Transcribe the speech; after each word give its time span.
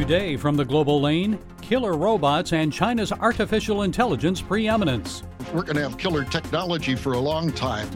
Today 0.00 0.34
from 0.34 0.56
the 0.56 0.64
global 0.64 0.98
lane, 0.98 1.38
killer 1.60 1.94
robots 1.94 2.54
and 2.54 2.72
China's 2.72 3.12
artificial 3.12 3.82
intelligence 3.82 4.40
preeminence. 4.40 5.24
We're 5.52 5.60
going 5.60 5.76
to 5.76 5.82
have 5.82 5.98
killer 5.98 6.24
technology 6.24 6.96
for 6.96 7.12
a 7.12 7.18
long 7.18 7.52
time, 7.52 7.86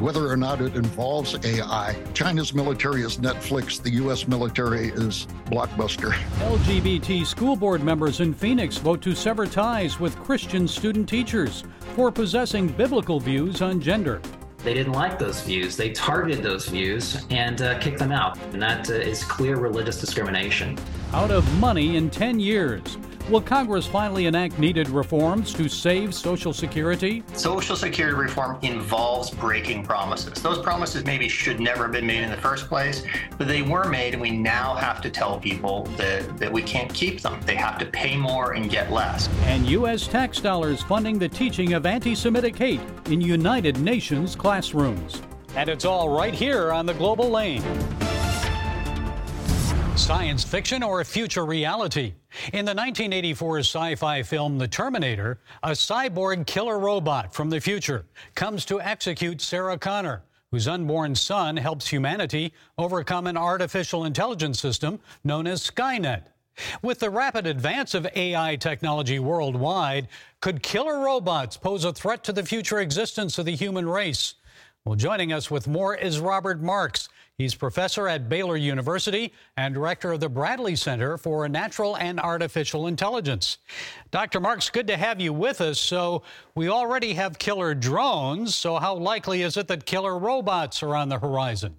whether 0.00 0.26
or 0.26 0.36
not 0.36 0.60
it 0.60 0.74
involves 0.74 1.36
AI. 1.46 1.96
China's 2.14 2.52
military 2.52 3.02
is 3.02 3.18
Netflix, 3.18 3.80
the 3.80 3.92
U.S. 3.92 4.26
military 4.26 4.88
is 4.88 5.28
Blockbuster. 5.46 6.10
LGBT 6.40 7.24
school 7.24 7.54
board 7.54 7.84
members 7.84 8.18
in 8.18 8.34
Phoenix 8.34 8.78
vote 8.78 9.00
to 9.00 9.14
sever 9.14 9.46
ties 9.46 10.00
with 10.00 10.16
Christian 10.16 10.66
student 10.66 11.08
teachers 11.08 11.62
for 11.94 12.10
possessing 12.10 12.66
biblical 12.66 13.20
views 13.20 13.62
on 13.62 13.80
gender. 13.80 14.20
They 14.64 14.74
didn't 14.74 14.92
like 14.92 15.18
those 15.18 15.40
views. 15.40 15.76
They 15.76 15.90
targeted 15.90 16.42
those 16.42 16.68
views 16.68 17.24
and 17.30 17.60
uh, 17.60 17.78
kicked 17.80 17.98
them 17.98 18.12
out. 18.12 18.38
And 18.52 18.62
that 18.62 18.88
uh, 18.88 18.94
is 18.94 19.24
clear 19.24 19.56
religious 19.56 20.00
discrimination. 20.00 20.78
Out 21.12 21.32
of 21.32 21.44
money 21.58 21.96
in 21.96 22.10
10 22.10 22.38
years. 22.38 22.96
Will 23.30 23.40
Congress 23.40 23.86
finally 23.86 24.26
enact 24.26 24.58
needed 24.58 24.88
reforms 24.88 25.54
to 25.54 25.68
save 25.68 26.12
Social 26.12 26.52
Security? 26.52 27.22
Social 27.34 27.76
Security 27.76 28.16
reform 28.16 28.58
involves 28.62 29.30
breaking 29.30 29.84
promises. 29.84 30.42
Those 30.42 30.58
promises 30.58 31.04
maybe 31.04 31.28
should 31.28 31.60
never 31.60 31.84
have 31.84 31.92
been 31.92 32.06
made 32.06 32.24
in 32.24 32.30
the 32.30 32.36
first 32.36 32.66
place, 32.66 33.04
but 33.38 33.46
they 33.46 33.62
were 33.62 33.88
made, 33.88 34.14
and 34.14 34.20
we 34.20 34.32
now 34.32 34.74
have 34.74 35.00
to 35.02 35.10
tell 35.10 35.38
people 35.38 35.84
that, 35.96 36.36
that 36.38 36.52
we 36.52 36.62
can't 36.62 36.92
keep 36.92 37.20
them. 37.20 37.40
They 37.46 37.54
have 37.54 37.78
to 37.78 37.86
pay 37.86 38.16
more 38.16 38.52
and 38.52 38.68
get 38.68 38.90
less. 38.90 39.28
And 39.44 39.66
U.S. 39.68 40.08
tax 40.08 40.40
dollars 40.40 40.82
funding 40.82 41.18
the 41.18 41.28
teaching 41.28 41.74
of 41.74 41.86
anti 41.86 42.16
Semitic 42.16 42.56
hate 42.56 42.80
in 43.06 43.20
United 43.20 43.78
Nations 43.78 44.34
classrooms. 44.34 45.22
And 45.54 45.68
it's 45.68 45.84
all 45.84 46.08
right 46.08 46.34
here 46.34 46.72
on 46.72 46.86
the 46.86 46.94
Global 46.94 47.30
Lane. 47.30 47.62
Science 49.96 50.42
fiction 50.42 50.82
or 50.82 51.00
a 51.00 51.04
future 51.04 51.44
reality? 51.44 52.14
In 52.54 52.64
the 52.64 52.74
1984 52.74 53.58
sci 53.58 53.94
fi 53.94 54.22
film 54.22 54.56
The 54.56 54.66
Terminator, 54.66 55.38
a 55.62 55.72
cyborg 55.72 56.46
killer 56.46 56.78
robot 56.78 57.34
from 57.34 57.50
the 57.50 57.60
future 57.60 58.06
comes 58.34 58.64
to 58.64 58.80
execute 58.80 59.42
Sarah 59.42 59.78
Connor, 59.78 60.22
whose 60.50 60.66
unborn 60.66 61.14
son 61.14 61.58
helps 61.58 61.86
humanity 61.86 62.54
overcome 62.78 63.26
an 63.26 63.36
artificial 63.36 64.06
intelligence 64.06 64.58
system 64.58 64.98
known 65.24 65.46
as 65.46 65.70
Skynet. 65.70 66.22
With 66.80 66.98
the 66.98 67.10
rapid 67.10 67.46
advance 67.46 67.92
of 67.92 68.06
AI 68.16 68.56
technology 68.56 69.18
worldwide, 69.18 70.08
could 70.40 70.62
killer 70.62 71.00
robots 71.00 71.58
pose 71.58 71.84
a 71.84 71.92
threat 71.92 72.24
to 72.24 72.32
the 72.32 72.44
future 72.44 72.80
existence 72.80 73.36
of 73.36 73.44
the 73.44 73.56
human 73.56 73.86
race? 73.86 74.34
Well, 74.84 74.96
joining 74.96 75.32
us 75.32 75.50
with 75.50 75.68
more 75.68 75.94
is 75.94 76.18
Robert 76.18 76.60
Marks. 76.60 77.08
He's 77.38 77.54
professor 77.54 78.08
at 78.08 78.28
Baylor 78.28 78.56
University 78.56 79.32
and 79.56 79.74
director 79.74 80.12
of 80.12 80.20
the 80.20 80.28
Bradley 80.28 80.76
Center 80.76 81.16
for 81.16 81.48
Natural 81.48 81.96
and 81.96 82.20
Artificial 82.20 82.86
Intelligence. 82.86 83.58
Dr. 84.10 84.38
Marks, 84.38 84.68
good 84.68 84.86
to 84.86 84.96
have 84.96 85.20
you 85.20 85.32
with 85.32 85.60
us. 85.60 85.80
So, 85.80 86.22
we 86.54 86.68
already 86.68 87.14
have 87.14 87.38
killer 87.38 87.74
drones. 87.74 88.54
So, 88.54 88.76
how 88.76 88.94
likely 88.94 89.42
is 89.42 89.56
it 89.56 89.66
that 89.68 89.86
killer 89.86 90.18
robots 90.18 90.82
are 90.82 90.94
on 90.94 91.08
the 91.08 91.18
horizon? 91.18 91.76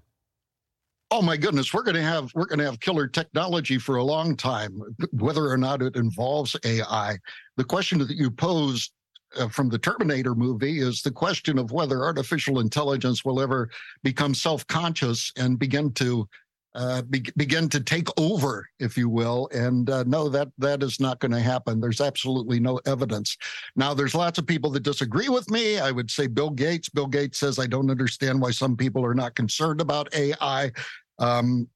Oh 1.12 1.22
my 1.22 1.38
goodness, 1.38 1.72
we're 1.72 1.84
going 1.84 1.96
to 1.96 2.02
have 2.02 2.32
we're 2.34 2.48
going 2.48 2.58
to 2.58 2.66
have 2.66 2.80
killer 2.80 3.08
technology 3.08 3.78
for 3.78 3.98
a 3.98 4.04
long 4.04 4.36
time, 4.36 4.82
whether 5.12 5.48
or 5.48 5.58
not 5.58 5.84
it 5.84 5.96
involves 5.96 6.56
AI. 6.66 7.18
The 7.56 7.64
question 7.64 8.00
that 8.00 8.10
you 8.10 8.32
posed 8.32 8.92
uh, 9.38 9.48
from 9.48 9.70
the 9.70 9.78
Terminator 9.78 10.36
movie 10.36 10.80
is 10.80 11.02
the 11.02 11.12
question 11.12 11.58
of 11.58 11.72
whether 11.72 12.04
artificial 12.04 12.60
intelligence 12.60 13.26
will 13.26 13.40
ever 13.40 13.70
become 14.04 14.34
self-conscious 14.34 15.32
and 15.38 15.60
begin 15.60 15.92
to 15.94 16.28
uh, 16.76 17.04
be, 17.04 17.24
begin 17.38 17.70
to 17.70 17.80
take 17.80 18.08
over, 18.18 18.68
if 18.80 18.98
you 18.98 19.08
will. 19.08 19.48
And 19.54 19.90
uh, 19.90 20.04
no, 20.08 20.28
that 20.30 20.50
that 20.58 20.82
is 20.82 21.00
not 21.00 21.20
going 21.20 21.32
to 21.32 21.40
happen. 21.40 21.80
There's 21.80 22.02
absolutely 22.02 22.60
no 22.60 22.80
evidence. 22.86 23.38
Now, 23.76 23.94
there's 23.94 24.16
lots 24.16 24.40
of 24.40 24.48
people 24.48 24.72
that 24.72 24.82
disagree 24.82 25.30
with 25.30 25.50
me. 25.52 25.78
I 25.78 25.92
would 25.92 26.10
say 26.10 26.26
Bill 26.26 26.50
Gates. 26.50 26.90
Bill 26.90 27.08
Gates 27.08 27.40
says 27.40 27.60
I 27.60 27.68
don't 27.68 27.92
understand 27.92 28.42
why 28.42 28.52
some 28.52 28.76
people 28.76 29.06
are 29.06 29.14
not 29.14 29.36
concerned 29.36 29.82
about 29.82 30.14
AI. 30.16 30.72
Um, 31.20 31.68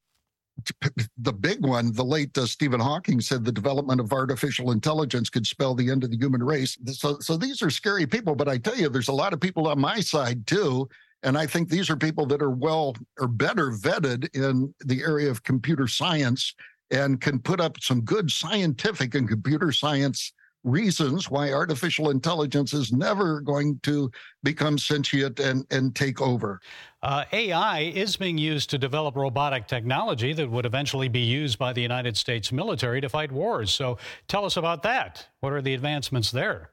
the 1.17 1.33
big 1.33 1.65
one, 1.65 1.91
the 1.93 2.03
late 2.03 2.37
uh, 2.37 2.45
Stephen 2.45 2.79
Hawking 2.79 3.21
said 3.21 3.43
the 3.43 3.51
development 3.51 4.01
of 4.01 4.11
artificial 4.11 4.71
intelligence 4.71 5.29
could 5.29 5.45
spell 5.45 5.75
the 5.75 5.89
end 5.89 6.03
of 6.03 6.11
the 6.11 6.17
human 6.17 6.43
race. 6.43 6.77
So, 6.87 7.19
so 7.19 7.37
these 7.37 7.61
are 7.61 7.69
scary 7.69 8.05
people, 8.05 8.35
but 8.35 8.47
I 8.47 8.57
tell 8.57 8.75
you, 8.75 8.89
there's 8.89 9.07
a 9.07 9.13
lot 9.13 9.33
of 9.33 9.39
people 9.39 9.67
on 9.67 9.79
my 9.79 9.99
side 9.99 10.47
too. 10.47 10.89
And 11.23 11.37
I 11.37 11.45
think 11.47 11.69
these 11.69 11.89
are 11.89 11.95
people 11.95 12.25
that 12.27 12.41
are 12.41 12.51
well 12.51 12.95
or 13.19 13.27
better 13.27 13.71
vetted 13.71 14.33
in 14.35 14.73
the 14.85 15.01
area 15.01 15.29
of 15.29 15.43
computer 15.43 15.87
science 15.87 16.53
and 16.91 17.19
can 17.19 17.39
put 17.39 17.59
up 17.59 17.81
some 17.81 18.01
good 18.01 18.31
scientific 18.31 19.15
and 19.15 19.27
computer 19.27 19.71
science 19.71 20.31
reasons 20.67 21.31
why 21.31 21.51
artificial 21.51 22.09
intelligence 22.09 22.73
is 22.73 22.91
never 22.91 23.39
going 23.41 23.79
to 23.83 24.11
become 24.43 24.77
sentient 24.77 25.39
and, 25.39 25.65
and 25.71 25.95
take 25.95 26.21
over. 26.21 26.59
Uh, 27.01 27.23
AI 27.31 27.79
is 27.79 28.17
being 28.17 28.37
used 28.37 28.69
to 28.69 28.77
develop 28.77 29.15
robotic 29.15 29.67
technology 29.67 30.33
that 30.33 30.49
would 30.49 30.65
eventually 30.65 31.07
be 31.07 31.21
used 31.21 31.57
by 31.57 31.71
the 31.71 31.81
United 31.81 32.17
States 32.17 32.51
military 32.51 32.99
to 32.99 33.09
fight 33.09 33.31
wars. 33.31 33.71
So 33.71 33.97
tell 34.27 34.45
us 34.45 34.57
about 34.57 34.83
that. 34.83 35.27
What 35.39 35.53
are 35.53 35.61
the 35.61 35.73
advancements 35.73 36.31
there? 36.31 36.71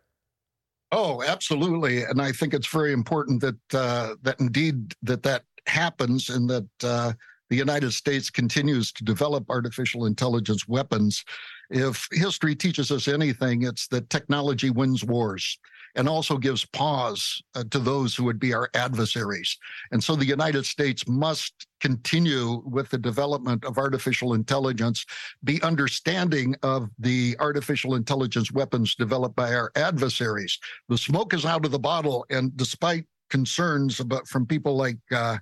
Oh, 0.92 1.22
absolutely, 1.22 2.04
and 2.04 2.22
I 2.22 2.30
think 2.30 2.54
it's 2.54 2.68
very 2.68 2.92
important 2.92 3.40
that 3.40 3.56
uh, 3.74 4.14
that 4.22 4.38
indeed 4.38 4.94
that 5.02 5.24
that 5.24 5.42
happens, 5.66 6.30
and 6.30 6.48
that 6.48 6.68
uh, 6.84 7.12
the 7.50 7.56
United 7.56 7.92
States 7.92 8.30
continues 8.30 8.92
to 8.92 9.04
develop 9.04 9.44
artificial 9.48 10.06
intelligence 10.06 10.66
weapons. 10.66 11.24
If 11.70 12.08
history 12.12 12.54
teaches 12.54 12.90
us 12.90 13.08
anything, 13.08 13.62
it's 13.62 13.86
that 13.88 14.10
technology 14.10 14.70
wins 14.70 15.04
wars 15.04 15.58
and 15.96 16.08
also 16.08 16.36
gives 16.36 16.64
pause 16.64 17.42
uh, 17.54 17.64
to 17.70 17.78
those 17.78 18.14
who 18.14 18.24
would 18.24 18.40
be 18.40 18.52
our 18.52 18.68
adversaries. 18.74 19.56
And 19.92 20.02
so 20.02 20.16
the 20.16 20.26
United 20.26 20.66
States 20.66 21.06
must 21.06 21.66
continue 21.80 22.62
with 22.66 22.88
the 22.90 22.98
development 22.98 23.64
of 23.64 23.78
artificial 23.78 24.34
intelligence, 24.34 25.04
be 25.44 25.62
understanding 25.62 26.56
of 26.62 26.88
the 26.98 27.36
artificial 27.38 27.94
intelligence 27.94 28.50
weapons 28.50 28.94
developed 28.94 29.36
by 29.36 29.54
our 29.54 29.70
adversaries. 29.76 30.58
The 30.88 30.98
smoke 30.98 31.34
is 31.34 31.44
out 31.44 31.64
of 31.64 31.70
the 31.70 31.78
bottle, 31.78 32.26
and 32.30 32.56
despite 32.56 33.04
concerns 33.30 34.00
about 34.00 34.26
from 34.26 34.46
people 34.46 34.76
like 34.76 34.98
uh, 35.12 35.38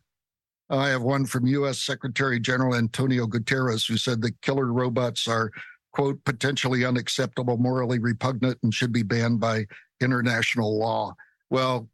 I 0.70 0.88
have 0.88 1.02
one 1.02 1.26
from 1.26 1.46
U.N. 1.46 1.74
Secretary 1.74 2.40
General 2.40 2.74
Antonio 2.74 3.26
Guterres, 3.26 3.86
who 3.86 3.96
said 3.96 4.22
that 4.22 4.40
killer 4.40 4.72
robots 4.72 5.28
are, 5.28 5.50
quote, 5.92 6.22
potentially 6.24 6.84
unacceptable, 6.84 7.58
morally 7.58 7.98
repugnant, 7.98 8.58
and 8.62 8.72
should 8.72 8.92
be 8.92 9.02
banned 9.02 9.40
by 9.40 9.66
international 10.00 10.78
law. 10.78 11.14
Well, 11.50 11.88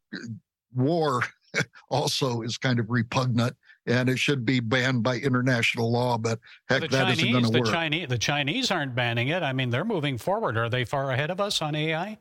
war 0.75 1.25
also 1.91 2.43
is 2.43 2.57
kind 2.57 2.78
of 2.78 2.91
repugnant 2.91 3.57
and 3.89 4.09
it 4.09 4.19
should 4.19 4.45
be 4.45 4.61
banned 4.61 5.03
by 5.03 5.17
international 5.17 5.91
law. 5.91 6.19
But 6.19 6.39
heck, 6.69 6.83
well, 6.83 6.91
that 6.91 7.05
Chinese, 7.05 7.19
isn't 7.19 7.33
going 7.33 7.45
to 7.45 7.51
the 7.51 7.61
work. 7.61 7.69
Chinese, 7.69 8.09
the 8.09 8.19
Chinese 8.19 8.71
aren't 8.71 8.95
banning 8.95 9.28
it. 9.28 9.43
I 9.43 9.53
mean, 9.53 9.71
they're 9.71 9.84
moving 9.84 10.19
forward. 10.19 10.57
Are 10.57 10.69
they 10.69 10.84
far 10.84 11.11
ahead 11.11 11.31
of 11.31 11.41
us 11.41 11.62
on 11.62 11.75
AI? 11.75 12.19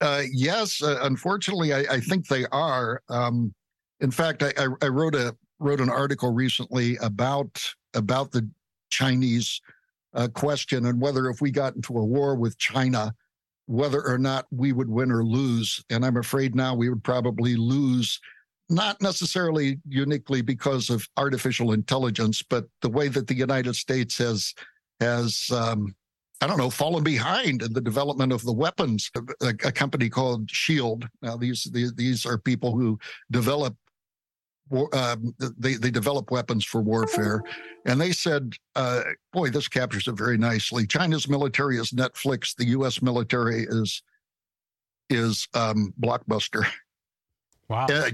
Uh, 0.00 0.22
yes, 0.32 0.82
uh, 0.82 0.98
unfortunately, 1.02 1.72
I, 1.72 1.80
I, 1.90 2.00
think 2.00 2.26
they 2.26 2.44
are. 2.46 3.00
Um, 3.08 3.54
in 4.00 4.10
fact, 4.10 4.42
I, 4.42 4.52
I, 4.58 4.66
I, 4.82 4.88
wrote 4.88 5.14
a 5.14 5.34
wrote 5.58 5.80
an 5.80 5.90
article 5.90 6.32
recently 6.32 6.96
about 6.96 7.62
about 7.94 8.32
the 8.32 8.48
Chinese 8.90 9.60
uh, 10.14 10.28
question 10.28 10.86
and 10.86 11.00
whether 11.00 11.28
if 11.28 11.40
we 11.40 11.50
got 11.50 11.74
into 11.76 11.96
a 11.98 12.04
war 12.04 12.34
with 12.36 12.58
China, 12.58 13.14
whether 13.66 14.06
or 14.06 14.18
not 14.18 14.46
we 14.50 14.72
would 14.72 14.88
win 14.88 15.10
or 15.10 15.24
lose. 15.24 15.82
And 15.90 16.04
I'm 16.04 16.16
afraid 16.16 16.54
now 16.54 16.74
we 16.74 16.88
would 16.88 17.02
probably 17.02 17.56
lose, 17.56 18.20
not 18.68 19.00
necessarily 19.00 19.78
uniquely 19.88 20.42
because 20.42 20.90
of 20.90 21.08
artificial 21.16 21.72
intelligence, 21.72 22.42
but 22.42 22.66
the 22.82 22.90
way 22.90 23.08
that 23.08 23.26
the 23.26 23.34
United 23.34 23.74
States 23.74 24.18
has 24.18 24.54
has 25.00 25.50
um, 25.50 25.94
I 26.40 26.46
don't 26.46 26.58
know, 26.58 26.70
fallen 26.70 27.02
behind 27.02 27.62
in 27.62 27.72
the 27.72 27.80
development 27.80 28.32
of 28.32 28.42
the 28.42 28.52
weapons. 28.52 29.10
A, 29.40 29.48
a 29.48 29.72
company 29.72 30.10
called 30.10 30.50
Shield. 30.50 31.08
Now, 31.22 31.36
these, 31.36 31.64
these 31.64 31.94
these 31.94 32.26
are 32.26 32.36
people 32.36 32.76
who 32.76 32.98
develop 33.30 33.74
um, 34.92 35.34
they 35.58 35.74
they 35.74 35.90
develop 35.90 36.30
weapons 36.30 36.64
for 36.64 36.80
warfare, 36.80 37.42
and 37.84 38.00
they 38.00 38.12
said, 38.12 38.54
uh, 38.74 39.02
"Boy, 39.32 39.50
this 39.50 39.68
captures 39.68 40.08
it 40.08 40.12
very 40.12 40.38
nicely." 40.38 40.86
China's 40.86 41.28
military 41.28 41.78
is 41.78 41.90
Netflix. 41.90 42.54
The 42.56 42.66
U.S. 42.66 43.02
military 43.02 43.66
is 43.68 44.02
is 45.10 45.48
um, 45.54 45.92
Blockbuster. 46.00 46.66
Wow. 47.68 47.86
Uh, 47.86 48.10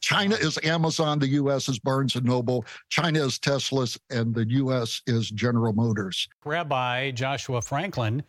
China 0.00 0.34
is 0.34 0.58
Amazon. 0.62 1.18
The 1.18 1.28
U.S. 1.28 1.70
is 1.70 1.78
Barnes 1.78 2.16
and 2.16 2.26
Noble. 2.26 2.66
China 2.90 3.24
is 3.24 3.38
Tesla, 3.38 3.86
and 4.10 4.34
the 4.34 4.46
U.S. 4.46 5.00
is 5.06 5.30
General 5.30 5.72
Motors. 5.72 6.28
Rabbi 6.44 7.12
Joshua 7.12 7.62
Franklin 7.62 8.22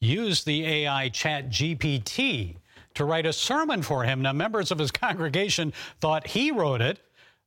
used 0.00 0.46
the 0.46 0.66
AI 0.66 1.10
Chat 1.10 1.48
GPT 1.48 2.56
to 2.94 3.04
write 3.04 3.26
a 3.26 3.32
sermon 3.32 3.82
for 3.82 4.04
him. 4.04 4.22
Now, 4.22 4.32
members 4.32 4.70
of 4.70 4.78
his 4.78 4.90
congregation 4.90 5.72
thought 6.00 6.26
he 6.26 6.50
wrote 6.50 6.80
it. 6.80 7.00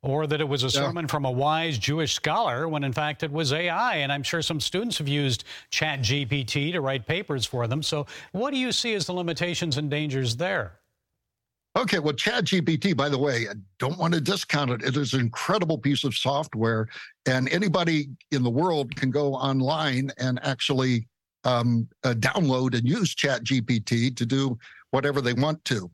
or 0.03 0.27
that 0.27 0.39
it 0.39 0.47
was 0.47 0.61
a 0.61 0.69
sermon 0.69 1.05
yeah. 1.05 1.11
from 1.11 1.25
a 1.25 1.31
wise 1.31 1.77
Jewish 1.79 2.13
scholar 2.13 2.67
when 2.67 2.83
in 2.83 2.94
fact 2.94 3.23
it 3.23 3.31
was 3.31 3.51
AI. 3.51 3.95
And 3.95 4.11
I'm 4.11 4.21
sure 4.21 4.44
some 4.44 4.59
students 4.59 4.99
have 4.99 5.07
used 5.07 5.44
Chat 5.71 6.01
GPT 6.01 6.71
to 6.71 6.81
write 6.81 7.07
papers 7.07 7.47
for 7.47 7.67
them. 7.67 7.81
So, 7.81 8.05
what 8.31 8.51
do 8.51 8.57
you 8.59 8.71
see 8.71 8.94
as 8.94 9.07
the 9.07 9.13
limitations 9.13 9.77
and 9.77 9.89
dangers 9.89 10.35
there? 10.35 10.79
Okay, 11.77 11.99
well, 11.99 12.13
Chat 12.13 12.45
GPT, 12.45 12.97
by 12.97 13.07
the 13.07 13.19
way, 13.19 13.47
I 13.47 13.53
don't 13.77 13.99
want 13.99 14.13
to 14.15 14.21
discount 14.21 14.71
it. 14.71 14.81
It 14.81 14.97
is 14.97 15.13
an 15.13 15.19
incredible 15.19 15.77
piece 15.77 16.03
of 16.03 16.15
software, 16.15 16.88
and 17.27 17.47
anybody 17.49 18.09
in 18.31 18.41
the 18.41 18.49
world 18.49 18.95
can 18.95 19.11
go 19.11 19.35
online 19.35 20.11
and 20.17 20.39
actually 20.41 21.07
um, 21.44 21.88
uh, 22.03 22.13
download 22.13 22.75
and 22.75 22.88
use 22.88 23.13
Chat 23.13 23.44
GPT 23.44 24.15
to 24.17 24.25
do 24.25 24.57
whatever 24.92 25.22
they 25.22 25.34
want 25.34 25.63
to. 25.66 25.89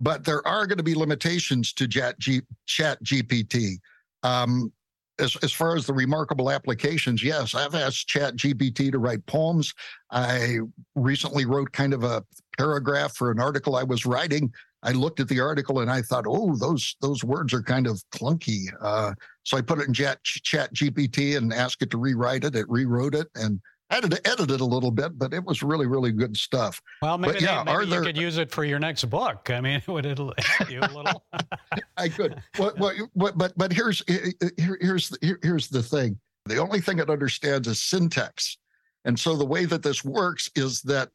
But 0.00 0.24
there 0.24 0.46
are 0.46 0.66
going 0.66 0.78
to 0.78 0.84
be 0.84 0.94
limitations 0.94 1.72
to 1.74 1.88
Chat, 1.88 2.18
GPT. 2.20 3.74
Um, 4.22 4.72
as, 5.18 5.36
as 5.42 5.52
far 5.52 5.76
as 5.76 5.86
the 5.86 5.92
remarkable 5.92 6.50
applications, 6.50 7.22
yes, 7.22 7.54
I've 7.54 7.74
asked 7.74 8.06
Chat 8.06 8.36
GPT 8.36 8.92
to 8.92 8.98
write 8.98 9.26
poems. 9.26 9.74
I 10.12 10.58
recently 10.94 11.44
wrote 11.44 11.72
kind 11.72 11.92
of 11.92 12.04
a 12.04 12.24
paragraph 12.56 13.16
for 13.16 13.32
an 13.32 13.40
article 13.40 13.74
I 13.74 13.82
was 13.82 14.06
writing. 14.06 14.52
I 14.84 14.92
looked 14.92 15.18
at 15.18 15.26
the 15.26 15.40
article 15.40 15.80
and 15.80 15.90
I 15.90 16.02
thought, 16.02 16.24
oh, 16.28 16.54
those 16.54 16.94
those 17.00 17.24
words 17.24 17.52
are 17.52 17.62
kind 17.62 17.88
of 17.88 18.00
clunky. 18.14 18.66
Uh, 18.80 19.12
so 19.42 19.56
I 19.56 19.60
put 19.60 19.80
it 19.80 19.88
in 19.88 19.94
Chat, 19.94 20.22
Chat 20.22 20.72
GPT 20.72 21.36
and 21.36 21.52
asked 21.52 21.82
it 21.82 21.90
to 21.90 21.98
rewrite 21.98 22.44
it. 22.44 22.54
It 22.54 22.68
rewrote 22.68 23.16
it, 23.16 23.26
and 23.34 23.60
I 23.90 23.94
had 23.96 24.10
to 24.10 24.28
edit 24.28 24.50
it 24.50 24.60
a 24.60 24.64
little 24.64 24.90
bit, 24.90 25.18
but 25.18 25.32
it 25.32 25.44
was 25.44 25.62
really, 25.62 25.86
really 25.86 26.12
good 26.12 26.36
stuff. 26.36 26.80
Well, 27.00 27.16
maybe, 27.16 27.34
but, 27.34 27.42
yeah, 27.42 27.62
maybe 27.64 27.84
you 27.84 27.90
there, 27.90 28.02
could 28.02 28.18
use 28.18 28.36
it 28.36 28.50
for 28.50 28.64
your 28.64 28.78
next 28.78 29.04
book. 29.06 29.48
I 29.50 29.60
mean, 29.60 29.82
would 29.88 30.04
it 30.04 30.18
help 30.18 30.70
you 30.70 30.80
a 30.80 30.92
little? 30.92 31.24
I 31.96 32.08
could. 32.08 32.42
Well, 32.58 32.72
well, 32.76 33.32
but 33.34 33.56
but 33.56 33.72
here's 33.72 34.02
here, 34.06 34.78
here's 34.80 35.16
here, 35.22 35.38
here's 35.42 35.68
the 35.68 35.82
thing. 35.82 36.18
The 36.44 36.58
only 36.58 36.80
thing 36.80 36.98
it 36.98 37.10
understands 37.10 37.66
is 37.66 37.82
syntax. 37.82 38.58
And 39.04 39.18
so 39.18 39.36
the 39.36 39.44
way 39.44 39.64
that 39.64 39.82
this 39.82 40.04
works 40.04 40.50
is 40.54 40.82
that 40.82 41.10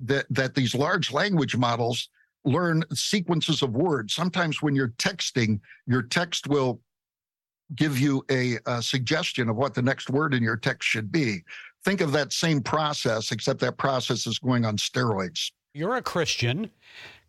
that 0.00 0.26
that 0.30 0.54
these 0.54 0.74
large 0.74 1.12
language 1.12 1.56
models 1.56 2.08
learn 2.44 2.84
sequences 2.92 3.62
of 3.62 3.70
words. 3.70 4.14
Sometimes 4.14 4.62
when 4.62 4.74
you're 4.74 4.94
texting, 4.98 5.60
your 5.86 6.02
text 6.02 6.46
will 6.46 6.80
give 7.74 7.98
you 7.98 8.22
a, 8.30 8.58
a, 8.66 8.82
suggestion 8.82 9.48
of 9.48 9.56
what 9.56 9.72
the 9.72 9.80
next 9.80 10.10
word 10.10 10.34
in 10.34 10.42
your 10.42 10.56
text 10.56 10.86
should 10.86 11.10
be 11.10 11.42
think 11.84 12.00
of 12.00 12.12
that 12.12 12.32
same 12.32 12.60
process, 12.60 13.30
except 13.30 13.60
that 13.60 13.76
process 13.76 14.26
is 14.26 14.38
going 14.38 14.64
on 14.64 14.76
steroids. 14.76 15.52
You're 15.74 15.96
a 15.96 16.02
Christian. 16.02 16.70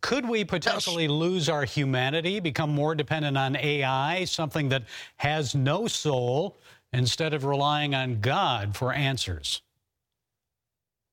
Could 0.01 0.27
we 0.27 0.43
potentially 0.43 1.03
yes. 1.03 1.11
lose 1.11 1.49
our 1.49 1.65
humanity, 1.65 2.39
become 2.39 2.69
more 2.69 2.95
dependent 2.95 3.37
on 3.37 3.55
AI, 3.55 4.25
something 4.25 4.69
that 4.69 4.83
has 5.17 5.55
no 5.55 5.87
soul, 5.87 6.57
instead 6.93 7.33
of 7.33 7.43
relying 7.43 7.95
on 7.95 8.21
God 8.21 8.75
for 8.75 8.93
answers? 8.93 9.61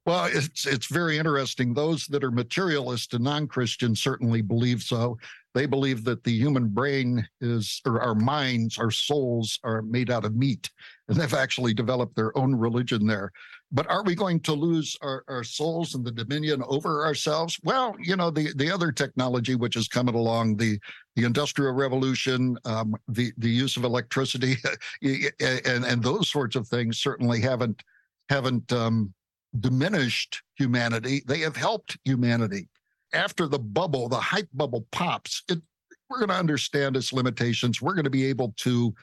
Well, 0.04 0.28
it's 0.32 0.66
it's 0.66 0.86
very 0.86 1.16
interesting. 1.18 1.74
Those 1.74 2.06
that 2.08 2.24
are 2.24 2.32
materialist 2.32 3.14
and 3.14 3.22
non-Christian 3.22 3.94
certainly 3.94 4.42
believe 4.42 4.82
so. 4.82 5.16
They 5.54 5.66
believe 5.66 6.04
that 6.04 6.24
the 6.24 6.32
human 6.32 6.68
brain 6.68 7.26
is, 7.40 7.80
or 7.86 8.00
our 8.00 8.14
minds, 8.14 8.78
our 8.78 8.90
souls 8.90 9.60
are 9.64 9.82
made 9.82 10.10
out 10.10 10.24
of 10.24 10.34
meat. 10.34 10.70
And 11.08 11.16
they've 11.16 11.34
actually 11.34 11.74
developed 11.74 12.16
their 12.16 12.36
own 12.38 12.54
religion 12.54 13.06
there. 13.06 13.30
But 13.70 13.90
are 13.90 14.02
we 14.02 14.14
going 14.14 14.40
to 14.40 14.54
lose 14.54 14.96
our, 15.02 15.24
our 15.28 15.44
souls 15.44 15.94
and 15.94 16.04
the 16.04 16.10
dominion 16.10 16.62
over 16.66 17.04
ourselves? 17.04 17.58
Well, 17.64 17.94
you 18.00 18.16
know, 18.16 18.30
the, 18.30 18.52
the 18.56 18.70
other 18.70 18.92
technology 18.92 19.54
which 19.54 19.76
is 19.76 19.88
coming 19.88 20.14
along, 20.14 20.56
the, 20.56 20.78
the 21.16 21.24
industrial 21.24 21.74
revolution, 21.74 22.56
um, 22.64 22.94
the, 23.08 23.32
the 23.36 23.50
use 23.50 23.76
of 23.76 23.84
electricity, 23.84 24.56
and, 25.02 25.84
and 25.84 26.02
those 26.02 26.30
sorts 26.30 26.56
of 26.56 26.66
things 26.66 26.98
certainly 26.98 27.40
haven't 27.40 27.82
haven't 28.28 28.72
um, 28.72 29.12
diminished 29.60 30.42
humanity. 30.56 31.22
They 31.26 31.40
have 31.40 31.56
helped 31.56 31.98
humanity 32.04 32.68
after 33.12 33.46
the 33.46 33.58
bubble, 33.58 34.08
the 34.08 34.16
hype 34.16 34.48
bubble 34.54 34.86
pops, 34.90 35.42
it, 35.48 35.60
we're 36.08 36.18
going 36.18 36.28
to 36.28 36.34
understand 36.34 36.96
its 36.96 37.12
limitations. 37.12 37.80
We're 37.80 37.94
going 37.94 38.04
to 38.04 38.10
be 38.10 38.26
able 38.26 38.54
to 38.58 38.94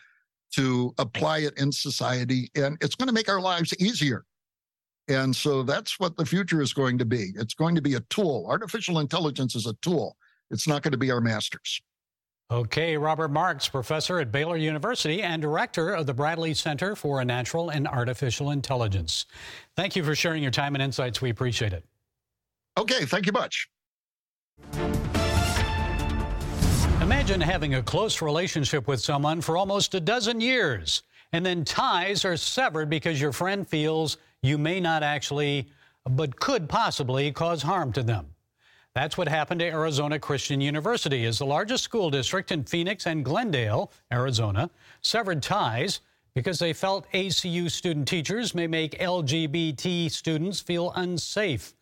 to 0.52 0.96
apply 0.98 1.40
it 1.40 1.56
in 1.60 1.72
society, 1.72 2.50
and 2.56 2.76
it's 2.82 2.96
going 2.96 3.08
to 3.08 3.14
make 3.14 3.30
our 3.30 3.40
lives 3.40 3.72
easier. 3.80 4.26
And 5.08 5.36
so 5.36 5.62
that's 5.62 6.00
what 6.00 6.18
the 6.18 6.26
future 6.26 6.60
is 6.60 6.74
going 6.74 6.98
to 6.98 7.06
be. 7.06 7.34
It's 7.36 7.54
going 7.54 7.76
to 7.76 7.84
be 7.84 7.96
a 7.96 8.00
tool. 8.02 8.48
Artificial 8.50 9.00
intelligence 9.00 9.56
is 9.56 9.68
a 9.68 9.76
tool. 9.84 10.18
It's 10.50 10.68
not 10.68 10.82
going 10.82 10.92
to 10.92 10.98
be 10.98 11.12
our 11.12 11.22
masters. 11.22 11.82
Okay, 12.52 12.98
Robert 12.98 13.30
Marks, 13.30 13.70
professor 13.70 14.20
at 14.20 14.32
Baylor 14.32 14.58
University 14.58 15.22
and 15.22 15.40
director 15.40 15.92
of 15.92 16.08
the 16.08 16.16
Bradley 16.16 16.56
Center 16.56 16.96
for 16.96 17.24
Natural 17.24 17.70
and 17.70 17.88
Artificial 17.88 18.50
Intelligence. 18.50 19.28
Thank 19.76 19.96
you 19.96 20.04
for 20.04 20.16
sharing 20.16 20.42
your 20.42 20.52
time 20.52 20.74
and 20.74 20.82
insights. 20.82 21.22
We 21.22 21.30
appreciate 21.30 21.74
it. 21.74 21.86
Okay, 22.76 23.06
thank 23.06 23.28
you 23.28 23.34
much. 23.34 23.70
Imagine 27.04 27.40
having 27.40 27.76
a 27.76 27.84
close 27.84 28.20
relationship 28.20 28.88
with 28.88 29.00
someone 29.00 29.42
for 29.42 29.56
almost 29.56 29.94
a 29.94 30.00
dozen 30.00 30.42
years, 30.42 31.04
and 31.34 31.46
then 31.46 31.64
ties 31.64 32.26
are 32.26 32.36
severed 32.36 32.90
because 32.90 33.22
your 33.22 33.32
friend 33.32 33.68
feels 33.68 34.18
you 34.42 34.58
may 34.58 34.80
not 34.80 35.04
actually, 35.04 35.70
but 36.04 36.40
could 36.40 36.68
possibly 36.68 37.32
cause 37.32 37.62
harm 37.62 37.94
to 37.94 38.02
them. 38.02 38.26
That's 38.96 39.18
what 39.18 39.28
happened 39.28 39.60
to 39.60 39.68
Arizona 39.68 40.20
Christian 40.20 40.60
University, 40.60 41.26
as 41.26 41.40
the 41.40 41.46
largest 41.46 41.84
school 41.84 42.10
district 42.10 42.52
in 42.52 42.64
Phoenix 42.64 43.06
and 43.06 43.24
Glendale, 43.24 43.92
Arizona, 44.12 44.70
severed 45.02 45.44
ties 45.44 46.02
because 46.34 46.60
they 46.60 46.74
felt 46.74 47.12
ACU 47.14 47.70
student 47.70 48.08
teachers 48.08 48.56
may 48.56 48.68
make 48.68 49.00
LGBT 49.00 50.10
students 50.10 50.60
feel 50.60 50.92
unsafe. 50.96 51.74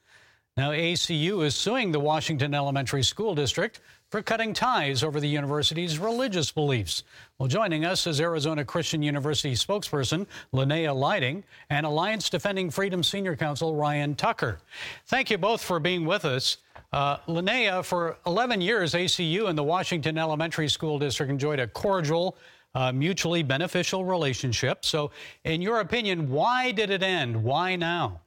Now, 0.58 0.72
ACU 0.72 1.46
is 1.46 1.56
suing 1.56 1.92
the 1.92 2.00
Washington 2.00 2.56
Elementary 2.56 3.04
School 3.04 3.36
District 3.36 3.80
for 4.10 4.22
cutting 4.22 4.54
ties 4.54 5.04
over 5.04 5.20
the 5.20 5.28
university's 5.28 6.00
religious 6.00 6.52
beliefs. 6.52 7.04
Well, 7.38 7.48
joining 7.48 7.86
us 7.86 8.08
is 8.08 8.22
Arizona 8.22 8.66
Christian 8.66 9.04
University 9.04 9.54
spokesperson 9.54 10.26
Linnea 10.54 10.96
Lighting 10.96 11.44
and 11.70 11.86
Alliance 11.86 12.30
Defending 12.30 12.72
Freedom 12.72 13.04
Senior 13.04 13.36
Counsel 13.36 13.76
Ryan 13.76 14.16
Tucker. 14.16 14.60
Thank 15.06 15.30
you 15.30 15.38
both 15.38 15.62
for 15.62 15.80
being 15.80 16.06
with 16.06 16.26
us. 16.26 16.58
Uh, 16.94 17.18
Linnea, 17.28 17.84
for 17.84 18.18
11 18.26 18.62
years, 18.62 18.94
ACU 18.94 19.50
and 19.50 19.58
the 19.58 19.64
Washington 19.64 20.18
Elementary 20.18 20.70
School 20.70 20.98
District 20.98 21.30
enjoyed 21.30 21.60
a 21.60 21.68
cordial, 21.68 22.38
uh, 22.76 22.92
mutually 22.92 23.44
beneficial 23.44 24.06
relationship. 24.06 24.86
So, 24.86 25.12
in 25.44 25.62
your 25.62 25.82
opinion, 25.82 26.30
why 26.30 26.72
did 26.72 26.90
it 26.90 27.04
end? 27.04 27.44
Why 27.44 27.76
now? 27.76 28.22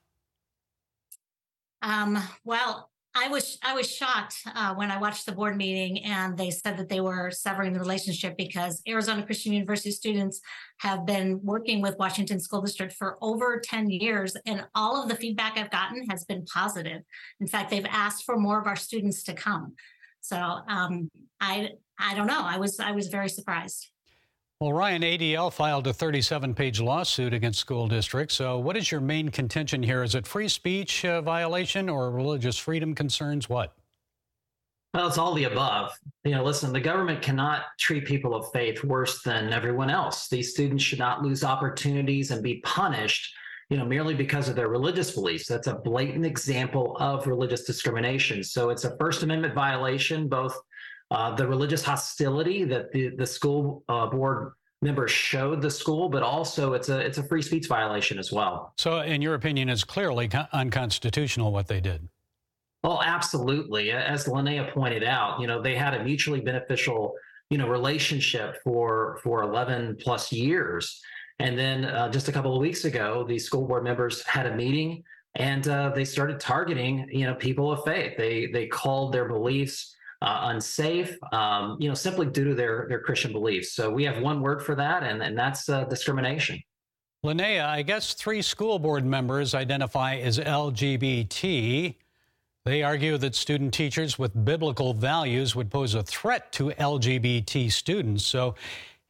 Um, 1.82 2.22
well, 2.44 2.89
I 3.14 3.28
was 3.28 3.58
I 3.62 3.74
was 3.74 3.90
shocked 3.90 4.36
uh, 4.54 4.74
when 4.74 4.90
I 4.90 4.98
watched 4.98 5.26
the 5.26 5.32
board 5.32 5.56
meeting 5.56 6.04
and 6.04 6.38
they 6.38 6.50
said 6.50 6.76
that 6.76 6.88
they 6.88 7.00
were 7.00 7.30
severing 7.32 7.72
the 7.72 7.80
relationship 7.80 8.36
because 8.36 8.82
Arizona 8.86 9.24
Christian 9.26 9.52
University 9.52 9.90
students 9.90 10.40
have 10.78 11.04
been 11.04 11.40
working 11.42 11.82
with 11.82 11.98
Washington 11.98 12.38
School 12.38 12.62
District 12.62 12.92
for 12.92 13.18
over 13.20 13.60
10 13.62 13.90
years 13.90 14.36
and 14.46 14.64
all 14.76 15.02
of 15.02 15.08
the 15.08 15.16
feedback 15.16 15.58
I've 15.58 15.72
gotten 15.72 16.06
has 16.08 16.24
been 16.24 16.44
positive. 16.44 17.02
In 17.40 17.48
fact, 17.48 17.70
they've 17.70 17.86
asked 17.88 18.24
for 18.24 18.38
more 18.38 18.60
of 18.60 18.68
our 18.68 18.76
students 18.76 19.24
to 19.24 19.34
come. 19.34 19.74
So 20.20 20.36
um, 20.36 21.10
I 21.40 21.70
I 21.98 22.14
don't 22.14 22.28
know. 22.28 22.42
I 22.42 22.58
was 22.58 22.78
I 22.78 22.92
was 22.92 23.08
very 23.08 23.28
surprised. 23.28 23.90
Well, 24.60 24.74
Ryan, 24.74 25.00
ADF 25.00 25.54
filed 25.54 25.86
a 25.86 25.92
37 25.94 26.54
page 26.54 26.82
lawsuit 26.82 27.32
against 27.32 27.58
school 27.58 27.88
districts. 27.88 28.34
So, 28.34 28.58
what 28.58 28.76
is 28.76 28.92
your 28.92 29.00
main 29.00 29.30
contention 29.30 29.82
here? 29.82 30.02
Is 30.02 30.14
it 30.14 30.26
free 30.26 30.48
speech 30.48 31.02
uh, 31.02 31.22
violation 31.22 31.88
or 31.88 32.10
religious 32.10 32.58
freedom 32.58 32.94
concerns? 32.94 33.48
What? 33.48 33.72
Well, 34.92 35.08
it's 35.08 35.16
all 35.16 35.32
the 35.32 35.44
above. 35.44 35.98
You 36.24 36.32
know, 36.32 36.44
listen, 36.44 36.74
the 36.74 36.80
government 36.80 37.22
cannot 37.22 37.62
treat 37.78 38.04
people 38.04 38.34
of 38.34 38.52
faith 38.52 38.84
worse 38.84 39.22
than 39.22 39.50
everyone 39.50 39.88
else. 39.88 40.28
These 40.28 40.50
students 40.50 40.84
should 40.84 40.98
not 40.98 41.22
lose 41.22 41.42
opportunities 41.42 42.30
and 42.30 42.42
be 42.42 42.60
punished, 42.62 43.32
you 43.70 43.78
know, 43.78 43.86
merely 43.86 44.14
because 44.14 44.50
of 44.50 44.56
their 44.56 44.68
religious 44.68 45.12
beliefs. 45.12 45.46
That's 45.46 45.68
a 45.68 45.76
blatant 45.76 46.26
example 46.26 46.98
of 47.00 47.26
religious 47.26 47.62
discrimination. 47.62 48.44
So 48.44 48.68
it's 48.68 48.84
a 48.84 48.94
First 48.98 49.22
Amendment 49.22 49.54
violation, 49.54 50.28
both 50.28 50.54
uh, 51.10 51.34
the 51.34 51.46
religious 51.46 51.82
hostility 51.82 52.64
that 52.64 52.92
the, 52.92 53.10
the 53.16 53.26
school 53.26 53.82
uh, 53.88 54.06
board 54.06 54.52
members 54.82 55.10
showed 55.10 55.60
the 55.60 55.70
school, 55.70 56.08
but 56.08 56.22
also 56.22 56.72
it's 56.72 56.88
a 56.88 56.98
it's 56.98 57.18
a 57.18 57.22
free 57.22 57.42
speech 57.42 57.66
violation 57.66 58.18
as 58.18 58.32
well. 58.32 58.72
So, 58.78 59.00
in 59.00 59.20
your 59.20 59.34
opinion, 59.34 59.68
it's 59.68 59.84
clearly 59.84 60.30
unconstitutional 60.52 61.52
what 61.52 61.68
they 61.68 61.80
did. 61.80 62.08
Well, 62.82 63.02
absolutely. 63.04 63.90
As 63.90 64.24
Linnea 64.24 64.72
pointed 64.72 65.04
out, 65.04 65.40
you 65.40 65.46
know 65.46 65.60
they 65.60 65.74
had 65.74 65.94
a 65.94 66.02
mutually 66.02 66.40
beneficial 66.40 67.14
you 67.50 67.58
know 67.58 67.68
relationship 67.68 68.56
for 68.64 69.18
for 69.22 69.42
11 69.42 69.98
plus 70.00 70.32
years, 70.32 71.00
and 71.38 71.58
then 71.58 71.84
uh, 71.84 72.08
just 72.08 72.28
a 72.28 72.32
couple 72.32 72.54
of 72.54 72.60
weeks 72.60 72.84
ago, 72.84 73.24
the 73.28 73.38
school 73.38 73.66
board 73.66 73.84
members 73.84 74.24
had 74.24 74.46
a 74.46 74.56
meeting 74.56 75.02
and 75.36 75.68
uh, 75.68 75.90
they 75.90 76.04
started 76.04 76.40
targeting 76.40 77.08
you 77.10 77.26
know 77.26 77.34
people 77.34 77.70
of 77.70 77.84
faith. 77.84 78.16
They 78.16 78.46
they 78.46 78.66
called 78.66 79.12
their 79.12 79.28
beliefs 79.28 79.94
uh, 80.22 80.40
unsafe, 80.44 81.16
um, 81.32 81.76
you 81.80 81.88
know, 81.88 81.94
simply 81.94 82.26
due 82.26 82.44
to 82.44 82.54
their 82.54 82.86
their 82.88 83.00
Christian 83.00 83.32
beliefs. 83.32 83.72
So 83.72 83.90
we 83.90 84.04
have 84.04 84.20
one 84.20 84.40
word 84.40 84.62
for 84.62 84.74
that, 84.74 85.02
and, 85.02 85.22
and 85.22 85.36
that's 85.36 85.68
uh, 85.68 85.84
discrimination. 85.84 86.60
Linnea, 87.24 87.66
I 87.66 87.82
guess 87.82 88.14
three 88.14 88.40
school 88.40 88.78
board 88.78 89.04
members 89.04 89.54
identify 89.54 90.16
as 90.16 90.38
LGBT. 90.38 91.94
They 92.64 92.82
argue 92.82 93.18
that 93.18 93.34
student 93.34 93.74
teachers 93.74 94.18
with 94.18 94.44
biblical 94.44 94.94
values 94.94 95.56
would 95.56 95.70
pose 95.70 95.94
a 95.94 96.02
threat 96.02 96.52
to 96.52 96.70
LGBT 96.70 97.72
students. 97.72 98.24
So, 98.24 98.54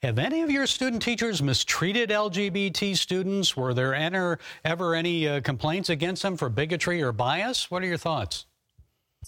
have 0.02 0.18
any 0.18 0.40
of 0.40 0.50
your 0.50 0.66
student 0.66 1.02
teachers 1.02 1.42
mistreated 1.42 2.08
LGBT 2.08 2.96
students? 2.96 3.54
Were 3.56 3.74
there 3.74 3.94
ever, 3.94 4.38
ever 4.64 4.94
any 4.94 5.28
uh, 5.28 5.40
complaints 5.42 5.90
against 5.90 6.22
them 6.22 6.38
for 6.38 6.48
bigotry 6.48 7.02
or 7.02 7.12
bias? 7.12 7.70
What 7.70 7.82
are 7.82 7.86
your 7.86 7.98
thoughts? 7.98 8.46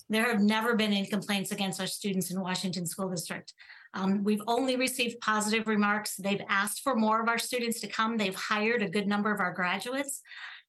There 0.09 0.25
have 0.25 0.41
never 0.41 0.75
been 0.75 0.93
any 0.93 1.07
complaints 1.07 1.53
against 1.53 1.81
our 1.81 1.87
students 1.87 2.31
in 2.31 2.41
Washington 2.41 2.87
School 2.87 3.11
District. 3.11 3.53
Um, 3.95 4.25
we've 4.25 4.43
only 4.47 4.77
received 4.77 5.21
positive 5.21 5.67
remarks. 5.67 6.17
They've 6.17 6.41
asked 6.49 6.83
for 6.83 6.95
more 6.95 7.21
of 7.21 7.29
our 7.29 7.39
students 7.39 7.81
to 7.81 7.89
come. 7.89 8.17
They've 8.17 8.35
hired 8.35 8.83
a 8.83 8.89
good 8.89 9.07
number 9.07 9.33
of 9.33 9.41
our 9.41 9.53
graduates. 9.53 10.23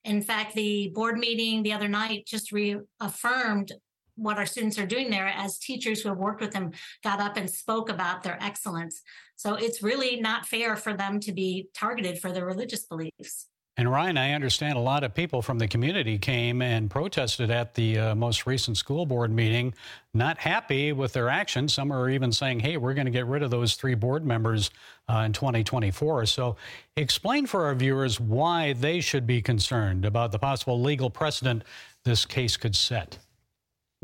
In 0.04 0.22
fact, 0.22 0.56
the 0.56 0.92
board 0.94 1.18
meeting 1.18 1.64
the 1.64 1.72
other 1.72 1.88
night 1.88 2.26
just 2.26 2.52
reaffirmed 2.52 3.72
what 4.16 4.38
our 4.38 4.46
students 4.46 4.78
are 4.78 4.86
doing 4.86 5.10
there 5.10 5.28
as 5.28 5.58
teachers 5.58 6.02
who 6.02 6.10
have 6.10 6.18
worked 6.18 6.42
with 6.42 6.52
them 6.52 6.72
got 7.04 7.20
up 7.20 7.38
and 7.38 7.50
spoke 7.50 7.90
about 7.90 8.24
their 8.24 8.38
excellence. 8.44 9.02
So 9.38 9.56
it's 9.56 9.82
really 9.82 10.20
not 10.20 10.46
fair 10.46 10.76
for 10.76 10.94
them 10.94 11.20
to 11.22 11.32
be 11.32 11.70
targeted 11.74 12.20
for 12.20 12.32
their 12.32 12.46
religious 12.46 12.86
beliefs. 12.86 13.48
And 13.76 13.90
Ryan, 13.90 14.20
I 14.20 14.34
understand 14.34 14.78
a 14.78 14.82
lot 14.82 15.04
of 15.04 15.16
people 15.16 15.42
from 15.42 15.58
the 15.58 15.68
community 15.68 16.20
came 16.20 16.62
and 16.62 16.92
protested 16.92 17.50
at 17.50 17.74
the 17.74 17.98
uh, 17.98 18.16
most 18.16 18.46
recent 18.46 18.78
school 18.78 19.08
board 19.08 19.32
meeting, 19.32 19.74
not 20.14 20.38
happy 20.38 20.92
with 20.92 21.14
their 21.14 21.28
actions. 21.28 21.74
Some 21.74 21.92
are 21.92 22.08
even 22.08 22.32
saying, 22.32 22.60
hey, 22.60 22.78
we're 22.78 22.94
going 22.94 23.06
to 23.06 23.12
get 23.12 23.26
rid 23.26 23.42
of 23.42 23.50
those 23.50 23.74
three 23.74 23.96
board 23.96 24.28
members 24.28 24.70
uh, 25.10 25.24
in 25.26 25.34
2024. 25.34 26.28
So 26.28 26.56
explain 26.98 27.48
for 27.48 27.66
our 27.66 27.74
viewers 27.74 28.20
why 28.20 28.74
they 28.74 29.02
should 29.02 29.26
be 29.26 29.42
concerned 29.42 30.06
about 30.06 30.32
the 30.32 30.40
possible 30.40 30.80
legal 30.80 31.10
precedent 31.10 31.64
this 32.06 32.28
case 32.28 32.56
could 32.56 32.76
set. 32.76 33.18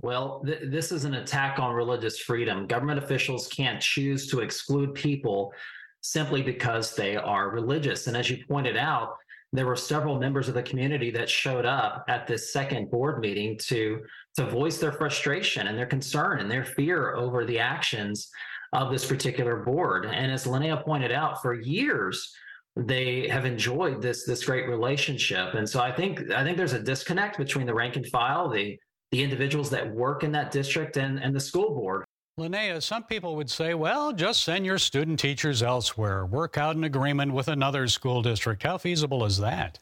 Well, 0.02 0.42
th- 0.44 0.62
this 0.64 0.92
is 0.92 1.06
an 1.06 1.14
attack 1.14 1.60
on 1.60 1.76
religious 1.76 2.18
freedom. 2.18 2.66
Government 2.66 2.98
officials 2.98 3.48
can't 3.48 3.80
choose 3.80 4.28
to 4.32 4.40
exclude 4.40 4.96
people 4.96 5.54
simply 6.02 6.42
because 6.42 6.96
they 6.96 7.18
are 7.18 7.52
religious. 7.52 8.08
And 8.08 8.18
as 8.18 8.32
you 8.32 8.44
pointed 8.48 8.76
out, 8.76 9.18
there 9.52 9.66
were 9.66 9.76
several 9.76 10.20
members 10.20 10.48
of 10.48 10.54
the 10.54 10.62
community 10.64 11.10
that 11.12 11.30
showed 11.30 11.66
up 11.66 12.06
at 12.08 12.28
this 12.28 12.54
second 12.54 12.92
board 12.92 13.20
meeting 13.20 13.58
to 13.64 14.02
to 14.36 14.46
voice 14.46 14.78
their 14.78 14.92
frustration 14.92 15.68
and 15.68 15.78
their 15.78 15.88
concern 15.88 16.40
and 16.40 16.52
their 16.52 16.64
fear 16.64 17.16
over 17.16 17.46
the 17.46 17.60
actions 17.60 18.30
of 18.74 18.92
this 18.92 19.06
particular 19.06 19.58
board. 19.58 20.06
And 20.06 20.32
as 20.32 20.46
Linnea 20.46 20.84
pointed 20.84 21.12
out, 21.12 21.42
for 21.42 21.54
years 21.54 22.32
they 22.76 23.28
have 23.28 23.46
enjoyed 23.46 24.02
this 24.02 24.26
this 24.26 24.46
great 24.46 24.70
relationship. 24.70 25.56
And 25.56 25.68
so 25.68 25.82
I 25.82 25.92
think 25.92 26.32
I 26.32 26.44
think 26.44 26.58
there's 26.58 26.74
a 26.74 26.82
disconnect 26.82 27.38
between 27.38 27.66
the 27.66 27.74
rank 27.74 27.96
and 27.96 28.06
file, 28.08 28.50
the 28.50 28.78
the 29.12 29.24
individuals 29.24 29.72
that 29.72 29.90
work 29.90 30.24
in 30.24 30.32
that 30.34 30.52
district 30.52 30.98
and, 30.98 31.22
and 31.22 31.36
the 31.36 31.40
school 31.40 31.74
board. 31.74 32.06
Linnea, 32.40 32.82
some 32.82 33.04
people 33.04 33.36
would 33.36 33.50
say, 33.50 33.74
well, 33.74 34.14
just 34.14 34.44
send 34.44 34.66
your 34.66 34.78
student 34.78 35.20
teachers 35.20 35.62
elsewhere, 35.62 36.26
work 36.26 36.58
out 36.58 36.76
an 36.76 36.86
agreement 36.86 37.34
with 37.34 37.50
another 37.50 37.88
school 37.88 38.22
district. 38.22 38.64
How 38.64 38.78
feasible 38.78 39.26
is 39.26 39.38
that? 39.40 39.80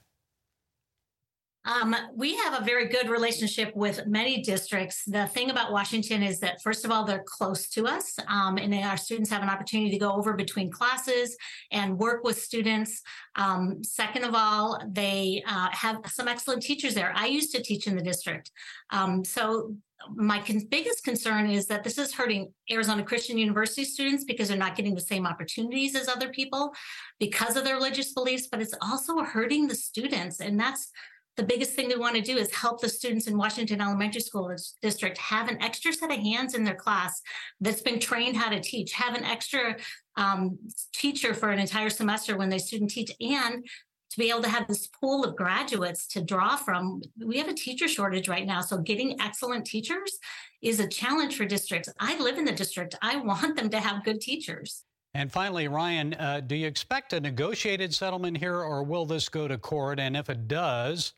Um, 1.66 1.94
we 2.16 2.38
have 2.38 2.62
a 2.62 2.64
very 2.64 2.88
good 2.88 3.10
relationship 3.10 3.76
with 3.76 4.08
many 4.08 4.42
districts. 4.42 5.04
The 5.06 5.28
thing 5.28 5.50
about 5.50 5.74
Washington 5.74 6.24
is 6.24 6.40
that, 6.40 6.62
first 6.62 6.86
of 6.86 6.92
all, 6.92 7.04
they're 7.04 7.26
close 7.28 7.68
to 7.72 7.86
us, 7.86 8.18
um, 8.30 8.58
and 8.58 8.74
our 8.74 8.96
students 8.96 9.30
have 9.30 9.44
an 9.44 9.50
opportunity 9.50 9.92
to 9.92 9.98
go 9.98 10.14
over 10.14 10.34
between 10.34 10.72
classes 10.72 11.36
and 11.74 11.98
work 12.00 12.24
with 12.24 12.42
students. 12.42 13.02
Um, 13.36 13.84
second 13.84 14.24
of 14.24 14.34
all, 14.34 14.82
they 14.90 15.44
uh, 15.46 15.68
have 15.74 16.00
some 16.08 16.30
excellent 16.30 16.64
teachers 16.64 16.94
there. 16.94 17.12
I 17.14 17.26
used 17.26 17.54
to 17.54 17.62
teach 17.62 17.86
in 17.86 17.98
the 17.98 18.04
district. 18.04 18.50
Um, 18.92 19.26
so 19.26 19.76
my 20.16 20.40
con- 20.40 20.68
biggest 20.70 21.04
concern 21.04 21.50
is 21.50 21.68
that 21.68 21.84
this 21.84 21.98
is 21.98 22.14
hurting 22.14 22.54
Arizona 22.72 23.04
Christian 23.04 23.38
University 23.38 23.84
students 23.84 24.24
because 24.24 24.48
they're 24.48 24.58
not 24.58 24.76
getting 24.76 24.96
the 24.96 25.02
same 25.02 25.26
opportunities 25.26 25.96
as 25.96 26.08
other 26.08 26.30
people 26.30 26.74
because 27.20 27.56
of 27.56 27.64
their 27.64 27.76
religious 27.76 28.14
beliefs, 28.14 28.48
but 28.48 28.62
it's 28.62 28.76
also 28.82 29.20
hurting 29.24 29.68
the 29.68 29.76
students. 29.76 30.40
And 30.40 30.60
that's 30.60 30.92
the 31.38 31.44
biggest 31.44 31.74
thing 31.74 31.88
we 31.88 31.96
want 31.96 32.16
to 32.16 32.22
do 32.22 32.36
is 32.36 32.54
help 32.54 32.82
the 32.82 32.90
students 32.90 33.28
in 33.28 33.38
Washington 33.38 33.80
Elementary 33.80 34.22
School 34.22 34.54
District 34.82 35.18
have 35.20 35.48
an 35.50 35.62
extra 35.62 35.94
set 35.94 36.12
of 36.12 36.18
hands 36.18 36.56
in 36.56 36.64
their 36.64 36.76
class 36.76 37.22
that's 37.62 37.82
been 37.82 38.00
trained 38.00 38.36
how 38.36 38.50
to 38.50 38.60
teach, 38.60 38.92
have 38.94 39.16
an 39.16 39.24
extra 39.24 39.78
um, 40.18 40.58
teacher 40.94 41.36
for 41.36 41.52
an 41.52 41.60
entire 41.60 41.92
semester 41.92 42.36
when 42.38 42.50
they 42.50 42.58
student 42.58 42.90
teach, 42.90 43.12
and 43.22 43.64
to 44.10 44.18
be 44.18 44.30
able 44.30 44.42
to 44.42 44.50
have 44.50 44.68
this 44.68 44.88
pool 44.88 45.24
of 45.24 45.36
graduates 45.36 46.08
to 46.08 46.22
draw 46.22 46.56
from. 46.56 47.02
We 47.24 47.38
have 47.38 47.48
a 47.48 47.54
teacher 47.54 47.88
shortage 47.88 48.28
right 48.28 48.46
now. 48.46 48.62
So 48.62 48.78
getting 48.78 49.20
excellent 49.22 49.66
teachers 49.66 50.18
is 50.62 50.80
a 50.80 50.88
challenge 50.88 51.36
for 51.36 51.46
districts. 51.46 51.90
I 52.00 52.18
live 52.20 52.38
in 52.38 52.46
the 52.46 52.52
district. 52.52 52.96
I 53.02 53.18
want 53.18 53.56
them 53.56 53.70
to 53.70 53.80
have 53.80 54.04
good 54.04 54.22
teachers. 54.22 54.84
And 55.14 55.32
finally, 55.32 55.68
Ryan, 55.68 56.14
uh, 56.14 56.42
do 56.42 56.56
you 56.56 56.68
expect 56.68 57.14
a 57.14 57.20
negotiated 57.20 57.94
settlement 57.94 58.38
here 58.38 58.58
or 58.58 58.84
will 58.84 59.06
this 59.06 59.30
go 59.30 59.48
to 59.48 59.58
court? 59.58 60.00
And 60.00 60.16
if 60.16 60.30
it 60.30 60.48
does, 60.48 61.14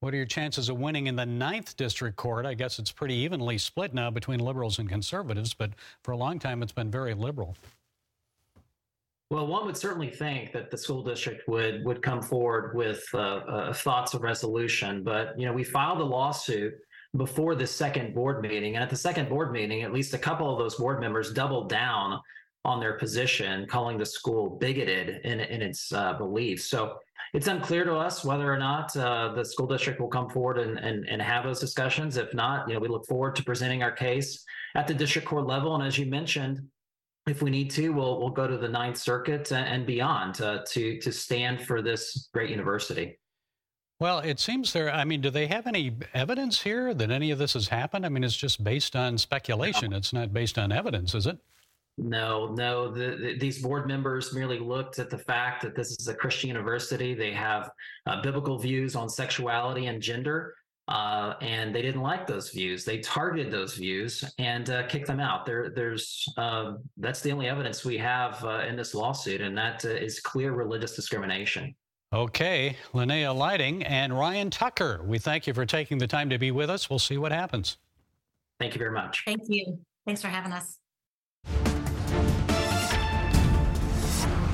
what 0.00 0.14
are 0.14 0.16
your 0.16 0.26
chances 0.26 0.68
of 0.68 0.78
winning 0.78 1.08
in 1.08 1.16
the 1.16 1.26
ninth 1.26 1.76
district 1.76 2.16
court? 2.16 2.46
I 2.46 2.54
guess 2.54 2.78
it's 2.78 2.92
pretty 2.92 3.14
evenly 3.14 3.58
split 3.58 3.92
now 3.92 4.10
between 4.10 4.40
liberals 4.40 4.78
and 4.78 4.88
conservatives, 4.88 5.52
but 5.52 5.72
for 6.04 6.12
a 6.12 6.16
long 6.16 6.38
time 6.38 6.62
it's 6.62 6.72
been 6.72 6.90
very 6.90 7.12
liberal. 7.12 7.56
Well, 9.30 9.46
one 9.46 9.64
would 9.66 9.76
certainly 9.76 10.10
think 10.10 10.52
that 10.52 10.72
the 10.72 10.76
school 10.76 11.04
district 11.04 11.46
would 11.46 11.84
would 11.84 12.02
come 12.02 12.20
forward 12.20 12.74
with 12.74 13.04
uh, 13.14 13.18
uh, 13.18 13.72
thoughts 13.72 14.12
of 14.12 14.22
resolution, 14.22 15.04
but 15.04 15.38
you 15.38 15.46
know 15.46 15.52
we 15.52 15.62
filed 15.62 16.00
a 16.00 16.04
lawsuit 16.04 16.74
before 17.16 17.54
the 17.54 17.66
second 17.66 18.12
board 18.12 18.42
meeting, 18.42 18.74
and 18.74 18.82
at 18.82 18.90
the 18.90 18.96
second 18.96 19.28
board 19.28 19.52
meeting, 19.52 19.82
at 19.82 19.92
least 19.92 20.14
a 20.14 20.18
couple 20.18 20.52
of 20.52 20.58
those 20.58 20.74
board 20.74 20.98
members 21.00 21.32
doubled 21.32 21.68
down 21.68 22.20
on 22.64 22.80
their 22.80 22.94
position, 22.94 23.66
calling 23.68 23.98
the 23.98 24.04
school 24.04 24.58
bigoted 24.58 25.24
in 25.24 25.38
in 25.38 25.62
its 25.62 25.92
uh, 25.92 26.14
beliefs. 26.14 26.68
So 26.68 26.96
it's 27.32 27.46
unclear 27.46 27.84
to 27.84 27.94
us 27.94 28.24
whether 28.24 28.52
or 28.52 28.58
not 28.58 28.96
uh, 28.96 29.32
the 29.32 29.44
school 29.44 29.68
district 29.68 30.00
will 30.00 30.08
come 30.08 30.28
forward 30.28 30.58
and, 30.58 30.76
and 30.80 31.08
and 31.08 31.22
have 31.22 31.44
those 31.44 31.60
discussions. 31.60 32.16
If 32.16 32.34
not, 32.34 32.66
you 32.66 32.74
know 32.74 32.80
we 32.80 32.88
look 32.88 33.06
forward 33.06 33.36
to 33.36 33.44
presenting 33.44 33.84
our 33.84 33.92
case 33.92 34.44
at 34.74 34.88
the 34.88 34.94
district 34.94 35.28
court 35.28 35.46
level, 35.46 35.76
and 35.76 35.86
as 35.86 35.96
you 35.96 36.06
mentioned 36.06 36.68
if 37.26 37.42
we 37.42 37.50
need 37.50 37.70
to, 37.72 37.90
we'll 37.90 38.18
we'll 38.18 38.30
go 38.30 38.46
to 38.46 38.56
the 38.56 38.68
Ninth 38.68 38.96
Circuit 38.96 39.52
and 39.52 39.86
beyond 39.86 40.40
uh, 40.40 40.62
to 40.68 40.98
to 41.00 41.12
stand 41.12 41.62
for 41.62 41.82
this 41.82 42.28
great 42.32 42.50
university. 42.50 43.18
Well, 44.00 44.20
it 44.20 44.40
seems 44.40 44.72
there. 44.72 44.90
I 44.90 45.04
mean, 45.04 45.20
do 45.20 45.28
they 45.28 45.46
have 45.46 45.66
any 45.66 45.94
evidence 46.14 46.62
here 46.62 46.94
that 46.94 47.10
any 47.10 47.30
of 47.30 47.38
this 47.38 47.52
has 47.52 47.68
happened? 47.68 48.06
I 48.06 48.08
mean, 48.08 48.24
it's 48.24 48.36
just 48.36 48.64
based 48.64 48.96
on 48.96 49.18
speculation. 49.18 49.92
It's 49.92 50.14
not 50.14 50.32
based 50.32 50.58
on 50.58 50.72
evidence, 50.72 51.14
is 51.14 51.26
it? 51.26 51.36
No, 51.98 52.54
no. 52.54 52.90
The, 52.90 53.16
the, 53.20 53.38
these 53.38 53.60
board 53.60 53.86
members 53.86 54.32
merely 54.32 54.58
looked 54.58 54.98
at 54.98 55.10
the 55.10 55.18
fact 55.18 55.60
that 55.62 55.74
this 55.74 55.90
is 55.90 56.08
a 56.08 56.14
Christian 56.14 56.48
university. 56.48 57.12
They 57.12 57.32
have 57.32 57.70
uh, 58.06 58.22
biblical 58.22 58.58
views 58.58 58.96
on 58.96 59.10
sexuality 59.10 59.86
and 59.86 60.00
gender, 60.00 60.54
uh, 60.90 61.34
and 61.40 61.74
they 61.74 61.82
didn't 61.82 62.02
like 62.02 62.26
those 62.26 62.50
views. 62.50 62.84
They 62.84 62.98
targeted 62.98 63.52
those 63.52 63.74
views 63.74 64.24
and 64.38 64.68
uh, 64.68 64.86
kicked 64.88 65.06
them 65.06 65.20
out. 65.20 65.46
There, 65.46 65.70
there's 65.70 66.28
uh, 66.36 66.74
that's 66.96 67.20
the 67.20 67.30
only 67.30 67.48
evidence 67.48 67.84
we 67.84 67.96
have 67.98 68.44
uh, 68.44 68.64
in 68.68 68.76
this 68.76 68.94
lawsuit, 68.94 69.40
and 69.40 69.56
that 69.56 69.84
uh, 69.84 69.90
is 69.90 70.20
clear 70.20 70.52
religious 70.52 70.96
discrimination. 70.96 71.74
Okay, 72.12 72.76
Linnea 72.92 73.32
Lighting 73.32 73.84
and 73.84 74.18
Ryan 74.18 74.50
Tucker, 74.50 75.00
we 75.06 75.18
thank 75.18 75.46
you 75.46 75.54
for 75.54 75.64
taking 75.64 75.96
the 75.96 76.08
time 76.08 76.28
to 76.28 76.38
be 76.38 76.50
with 76.50 76.68
us. 76.68 76.90
We'll 76.90 76.98
see 76.98 77.18
what 77.18 77.30
happens. 77.30 77.76
Thank 78.58 78.74
you 78.74 78.80
very 78.80 78.90
much. 78.90 79.22
Thank 79.24 79.42
you. 79.46 79.78
Thanks 80.04 80.20
for 80.20 80.26
having 80.26 80.52
us. 80.52 80.78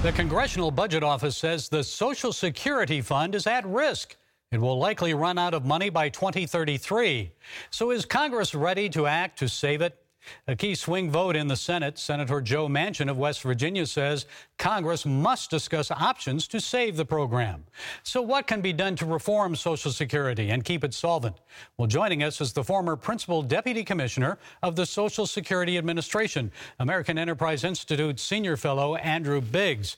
The 0.03 0.13
Congressional 0.13 0.71
Budget 0.71 1.03
Office 1.03 1.37
says 1.37 1.71
the 1.71 1.83
Social 1.83 2.33
Security 2.33 3.01
Fund 3.01 3.35
is 3.35 3.47
at 3.47 3.67
risk 3.67 4.17
it 4.53 4.61
will 4.61 4.79
likely 4.79 5.15
run 5.15 5.39
out 5.39 5.55
of 5.55 5.65
money 5.65 5.91
by 5.91 6.09
2033. 6.09 7.33
So 7.71 7.91
is 7.91 8.05
Congress 8.05 8.55
ready 8.55 8.89
to 8.91 9.07
act 9.07 9.39
to 9.41 9.49
save 9.49 9.81
it? 9.83 9.99
A 10.49 10.57
key 10.57 10.75
swing 10.75 11.11
vote 11.11 11.37
in 11.37 11.49
the 11.49 11.57
Senate, 11.57 11.99
Senator 11.99 12.41
Joe 12.41 12.69
Manchin 12.69 13.11
of 13.11 13.19
West 13.19 13.43
Virginia 13.43 13.87
says 13.87 14.27
Congress 14.59 15.05
must 15.05 15.51
discuss 15.51 15.91
options 15.91 16.49
to 16.49 16.61
save 16.61 16.97
the 16.97 17.05
program. 17.05 17.65
So, 18.03 18.23
what 18.23 18.47
can 18.47 18.61
be 18.61 18.73
done 18.73 18.97
to 18.97 19.07
reform 19.07 19.55
Social 19.55 19.91
Security 19.91 20.51
and 20.51 20.65
keep 20.65 20.83
it 20.85 20.95
solvent? 20.95 21.37
Well, 21.77 21.87
joining 21.87 22.23
us 22.23 22.41
is 22.41 22.53
the 22.53 22.65
former 22.65 22.97
Principal 22.97 23.43
Deputy 23.43 23.85
Commissioner 23.85 24.39
of 24.63 24.77
the 24.77 24.87
Social 24.87 25.27
Security 25.27 25.79
Administration, 25.79 26.51
American 26.79 27.19
Enterprise 27.19 27.65
Institute 27.65 28.19
Senior 28.19 28.57
Fellow 28.57 28.97
Andrew 28.97 29.41
Biggs. 29.41 29.97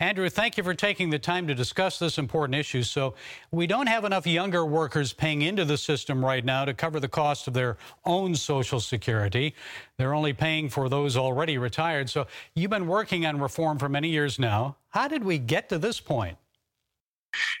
Andrew, 0.00 0.28
thank 0.28 0.56
you 0.56 0.62
for 0.62 0.74
taking 0.74 1.10
the 1.10 1.18
time 1.18 1.48
to 1.48 1.54
discuss 1.56 1.98
this 1.98 2.18
important 2.18 2.54
issue. 2.54 2.84
So, 2.84 3.14
we 3.50 3.66
don't 3.66 3.88
have 3.88 4.04
enough 4.04 4.28
younger 4.28 4.64
workers 4.64 5.12
paying 5.12 5.42
into 5.42 5.64
the 5.64 5.76
system 5.76 6.24
right 6.24 6.44
now 6.44 6.64
to 6.64 6.72
cover 6.72 7.00
the 7.00 7.08
cost 7.08 7.48
of 7.48 7.54
their 7.54 7.76
own 8.04 8.36
Social 8.36 8.78
Security. 8.78 9.54
they're 9.96 10.14
only 10.14 10.32
paying 10.32 10.68
for 10.68 10.88
those 10.88 11.16
already 11.16 11.58
retired. 11.58 12.08
So 12.08 12.26
you've 12.54 12.70
been 12.70 12.86
working 12.86 13.26
on 13.26 13.40
reform 13.40 13.78
for 13.78 13.88
many 13.88 14.08
years 14.08 14.38
now. 14.38 14.76
How 14.90 15.08
did 15.08 15.24
we 15.24 15.38
get 15.38 15.68
to 15.70 15.78
this 15.78 15.98
point? 15.98 16.36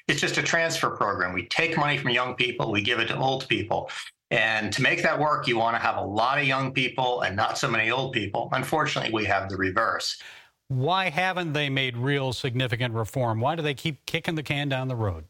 It's 0.06 0.20
just 0.20 0.38
a 0.38 0.42
transfer 0.42 0.90
program. 0.90 1.32
We 1.32 1.46
take 1.46 1.76
money 1.76 1.98
from 1.98 2.10
young 2.10 2.34
people, 2.34 2.70
we 2.70 2.82
give 2.82 3.00
it 3.00 3.08
to 3.08 3.18
old 3.18 3.48
people. 3.48 3.90
And 4.30 4.72
to 4.74 4.82
make 4.82 5.02
that 5.02 5.18
work, 5.18 5.48
you 5.48 5.56
want 5.56 5.74
to 5.76 5.82
have 5.82 5.96
a 5.96 6.04
lot 6.04 6.38
of 6.38 6.44
young 6.44 6.72
people 6.72 7.22
and 7.22 7.34
not 7.34 7.56
so 7.56 7.68
many 7.68 7.90
old 7.90 8.12
people. 8.12 8.48
Unfortunately, 8.52 9.10
we 9.10 9.24
have 9.24 9.48
the 9.48 9.56
reverse. 9.56 10.22
Why 10.68 11.08
haven't 11.08 11.54
they 11.54 11.70
made 11.70 11.96
real 11.96 12.34
significant 12.34 12.94
reform? 12.94 13.40
Why 13.40 13.56
do 13.56 13.62
they 13.62 13.74
keep 13.74 14.04
kicking 14.04 14.34
the 14.34 14.42
can 14.42 14.68
down 14.68 14.88
the 14.88 14.96
road? 14.96 15.24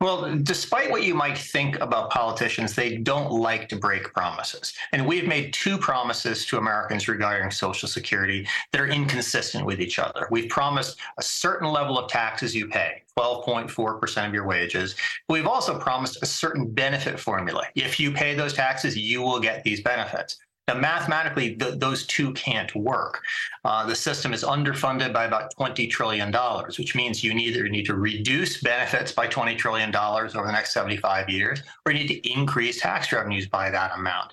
Well, 0.00 0.36
despite 0.42 0.90
what 0.90 1.04
you 1.04 1.14
might 1.14 1.38
think 1.38 1.80
about 1.80 2.10
politicians, 2.10 2.74
they 2.74 2.98
don't 2.98 3.32
like 3.32 3.66
to 3.70 3.76
break 3.76 4.12
promises. 4.12 4.74
And 4.92 5.06
we've 5.06 5.26
made 5.26 5.54
two 5.54 5.78
promises 5.78 6.44
to 6.46 6.58
Americans 6.58 7.08
regarding 7.08 7.50
Social 7.50 7.88
Security 7.88 8.46
that 8.72 8.80
are 8.80 8.88
inconsistent 8.88 9.64
with 9.64 9.80
each 9.80 9.98
other. 9.98 10.28
We've 10.30 10.50
promised 10.50 10.98
a 11.18 11.22
certain 11.22 11.68
level 11.70 11.98
of 11.98 12.10
taxes 12.10 12.54
you 12.54 12.68
pay, 12.68 13.02
12.4% 13.18 14.26
of 14.28 14.34
your 14.34 14.46
wages. 14.46 14.96
We've 15.30 15.46
also 15.46 15.78
promised 15.78 16.22
a 16.22 16.26
certain 16.26 16.70
benefit 16.70 17.18
formula. 17.18 17.64
If 17.74 17.98
you 17.98 18.12
pay 18.12 18.34
those 18.34 18.52
taxes, 18.52 18.98
you 18.98 19.22
will 19.22 19.40
get 19.40 19.64
these 19.64 19.80
benefits. 19.80 20.36
Now, 20.68 20.74
mathematically, 20.74 21.54
th- 21.54 21.78
those 21.78 22.06
two 22.06 22.32
can't 22.32 22.74
work. 22.74 23.22
Uh, 23.64 23.86
the 23.86 23.94
system 23.94 24.32
is 24.32 24.42
underfunded 24.42 25.12
by 25.12 25.24
about 25.24 25.54
$20 25.56 25.88
trillion, 25.88 26.32
which 26.76 26.94
means 26.96 27.22
you 27.22 27.32
either 27.32 27.68
need 27.68 27.86
to 27.86 27.94
reduce 27.94 28.60
benefits 28.62 29.12
by 29.12 29.28
$20 29.28 29.56
trillion 29.56 29.94
over 29.94 30.28
the 30.28 30.52
next 30.52 30.72
75 30.72 31.30
years, 31.30 31.62
or 31.84 31.92
you 31.92 31.98
need 32.00 32.08
to 32.08 32.32
increase 32.32 32.80
tax 32.80 33.12
revenues 33.12 33.46
by 33.46 33.70
that 33.70 33.92
amount. 33.96 34.32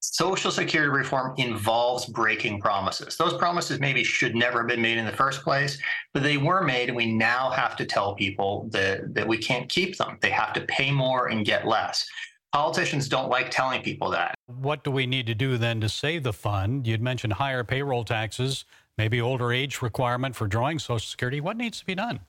Social 0.00 0.50
Security 0.50 0.88
reform 0.88 1.34
involves 1.36 2.06
breaking 2.06 2.60
promises. 2.60 3.18
Those 3.18 3.34
promises 3.34 3.80
maybe 3.80 4.02
should 4.02 4.34
never 4.34 4.60
have 4.60 4.68
been 4.68 4.80
made 4.80 4.96
in 4.96 5.04
the 5.04 5.12
first 5.12 5.42
place, 5.42 5.78
but 6.14 6.22
they 6.22 6.38
were 6.38 6.62
made, 6.62 6.88
and 6.88 6.96
we 6.96 7.12
now 7.12 7.50
have 7.50 7.76
to 7.76 7.84
tell 7.84 8.14
people 8.14 8.68
that, 8.72 9.14
that 9.14 9.28
we 9.28 9.36
can't 9.36 9.68
keep 9.68 9.98
them. 9.98 10.16
They 10.22 10.30
have 10.30 10.54
to 10.54 10.62
pay 10.62 10.90
more 10.90 11.26
and 11.26 11.44
get 11.44 11.66
less. 11.66 12.08
Politicians 12.52 13.08
don't 13.08 13.28
like 13.28 13.50
telling 13.50 13.82
people 13.82 14.08
that. 14.10 14.35
What 14.46 14.84
do 14.84 14.92
we 14.92 15.06
need 15.06 15.26
to 15.26 15.34
do 15.34 15.58
then 15.58 15.80
to 15.80 15.88
save 15.88 16.22
the 16.22 16.32
fund? 16.32 16.86
You'd 16.86 17.02
mentioned 17.02 17.32
higher 17.32 17.64
payroll 17.64 18.04
taxes, 18.04 18.64
maybe 18.96 19.20
older 19.20 19.52
age 19.52 19.82
requirement 19.82 20.36
for 20.36 20.46
drawing 20.46 20.78
Social 20.78 21.00
Security. 21.00 21.40
What 21.40 21.56
needs 21.56 21.80
to 21.80 21.86
be 21.86 21.96
done? 21.96 22.20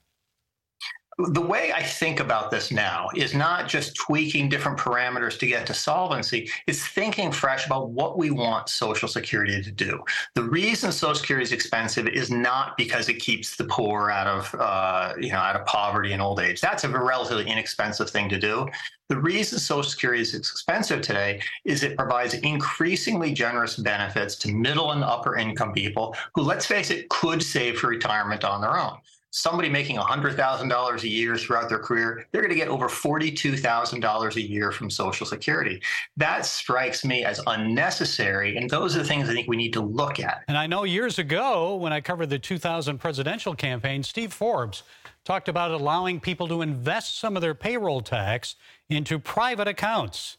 The 1.18 1.42
way 1.42 1.72
I 1.74 1.82
think 1.82 2.20
about 2.20 2.52
this 2.52 2.72
now 2.72 3.10
is 3.16 3.34
not 3.34 3.68
just 3.68 3.96
tweaking 3.96 4.50
different 4.50 4.78
parameters 4.78 5.38
to 5.40 5.48
get 5.48 5.66
to 5.66 5.74
solvency, 5.74 6.48
it's 6.68 6.88
thinking 6.88 7.32
fresh 7.32 7.66
about 7.66 7.90
what 7.90 8.20
we 8.20 8.30
want 8.30 8.70
Social 8.70 9.08
Security 9.08 9.64
to 9.64 9.72
do. 9.72 10.04
The 10.36 10.44
reason 10.44 10.92
Social 10.92 11.16
Security 11.16 11.44
is 11.44 11.52
expensive 11.52 12.08
is 12.08 12.30
not 12.30 12.78
because 12.78 13.10
it 13.10 13.16
keeps 13.16 13.56
the 13.56 13.64
poor 13.64 14.12
out 14.12 14.28
of, 14.28 14.56
uh, 14.60 15.14
you 15.20 15.32
know, 15.32 15.40
out 15.40 15.56
of 15.56 15.66
poverty 15.66 16.14
and 16.14 16.22
old 16.22 16.40
age. 16.40 16.62
That's 16.62 16.84
a 16.84 16.90
relatively 16.90 17.50
inexpensive 17.50 18.12
thing 18.12 18.30
to 18.30 18.38
do. 18.38 18.68
The 19.10 19.18
reason 19.18 19.58
Social 19.58 19.90
Security 19.90 20.22
is 20.22 20.36
expensive 20.36 21.02
today 21.02 21.42
is 21.66 21.82
it 21.82 21.98
provides 21.98 22.36
increasingly 22.36 23.32
generous 23.32 23.76
benefits 23.76 24.36
to 24.36 24.54
middle 24.54 24.92
and 24.92 25.04
upper 25.04 25.36
income 25.36 25.74
people 25.74 26.16
who, 26.36 26.44
let's 26.44 26.68
face 26.68 26.92
it, 26.92 27.10
could 27.10 27.42
save 27.42 27.80
for 27.80 27.88
retirement 27.88 28.44
on 28.44 28.62
their 28.62 28.78
own 28.78 28.98
somebody 29.32 29.70
making 29.70 29.98
$100,000 29.98 31.04
a 31.04 31.08
year 31.08 31.38
throughout 31.38 31.70
their 31.70 31.80
career, 31.80 32.26
they're 32.32 32.42
going 32.42 32.52
to 32.52 32.58
get 32.58 32.68
over 32.68 32.88
$42,000 32.88 34.36
a 34.36 34.42
year 34.42 34.72
from 34.72 34.90
Social 34.90 35.26
Security. 35.26 35.82
That 36.16 36.46
strikes 36.46 37.04
me 37.04 37.24
as 37.24 37.42
unnecessary. 37.48 38.58
And 38.58 38.70
those 38.70 38.96
are 38.96 39.00
the 39.00 39.06
things 39.06 39.30
I 39.30 39.34
think 39.34 39.48
we 39.48 39.58
need 39.58 39.74
to 39.74 39.82
look 39.82 40.20
at. 40.20 40.44
And 40.48 40.58
I 40.58 40.68
know 40.68 40.84
years 40.84 41.20
ago, 41.20 41.76
when 41.76 41.94
I 41.94 42.02
covered 42.02 42.30
the 42.30 42.40
2000 42.40 42.98
presidential 42.98 43.54
campaign, 43.54 44.04
Steve 44.04 44.34
Forbes 44.34 44.84
talked 45.26 45.50
about 45.50 45.72
allowing 45.72 46.20
people 46.20 46.48
to 46.48 46.62
invest 46.62 47.20
some 47.20 47.36
of 47.36 47.42
their 47.42 47.54
payroll 47.54 48.02
tax 48.02 48.56
into 48.90 49.20
private 49.20 49.68
accounts. 49.68 50.38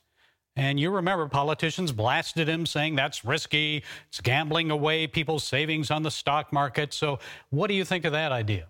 And 0.56 0.80
you 0.80 0.90
remember 0.90 1.28
politicians 1.28 1.92
blasted 1.92 2.48
him 2.48 2.66
saying 2.66 2.96
that's 2.96 3.24
risky, 3.24 3.84
it's 4.08 4.20
gambling 4.20 4.72
away 4.72 5.06
people's 5.06 5.44
savings 5.44 5.90
on 5.90 6.02
the 6.02 6.10
stock 6.10 6.52
market. 6.52 6.92
So, 6.92 7.20
what 7.50 7.68
do 7.68 7.74
you 7.74 7.84
think 7.84 8.04
of 8.04 8.10
that 8.10 8.32
idea? 8.32 8.66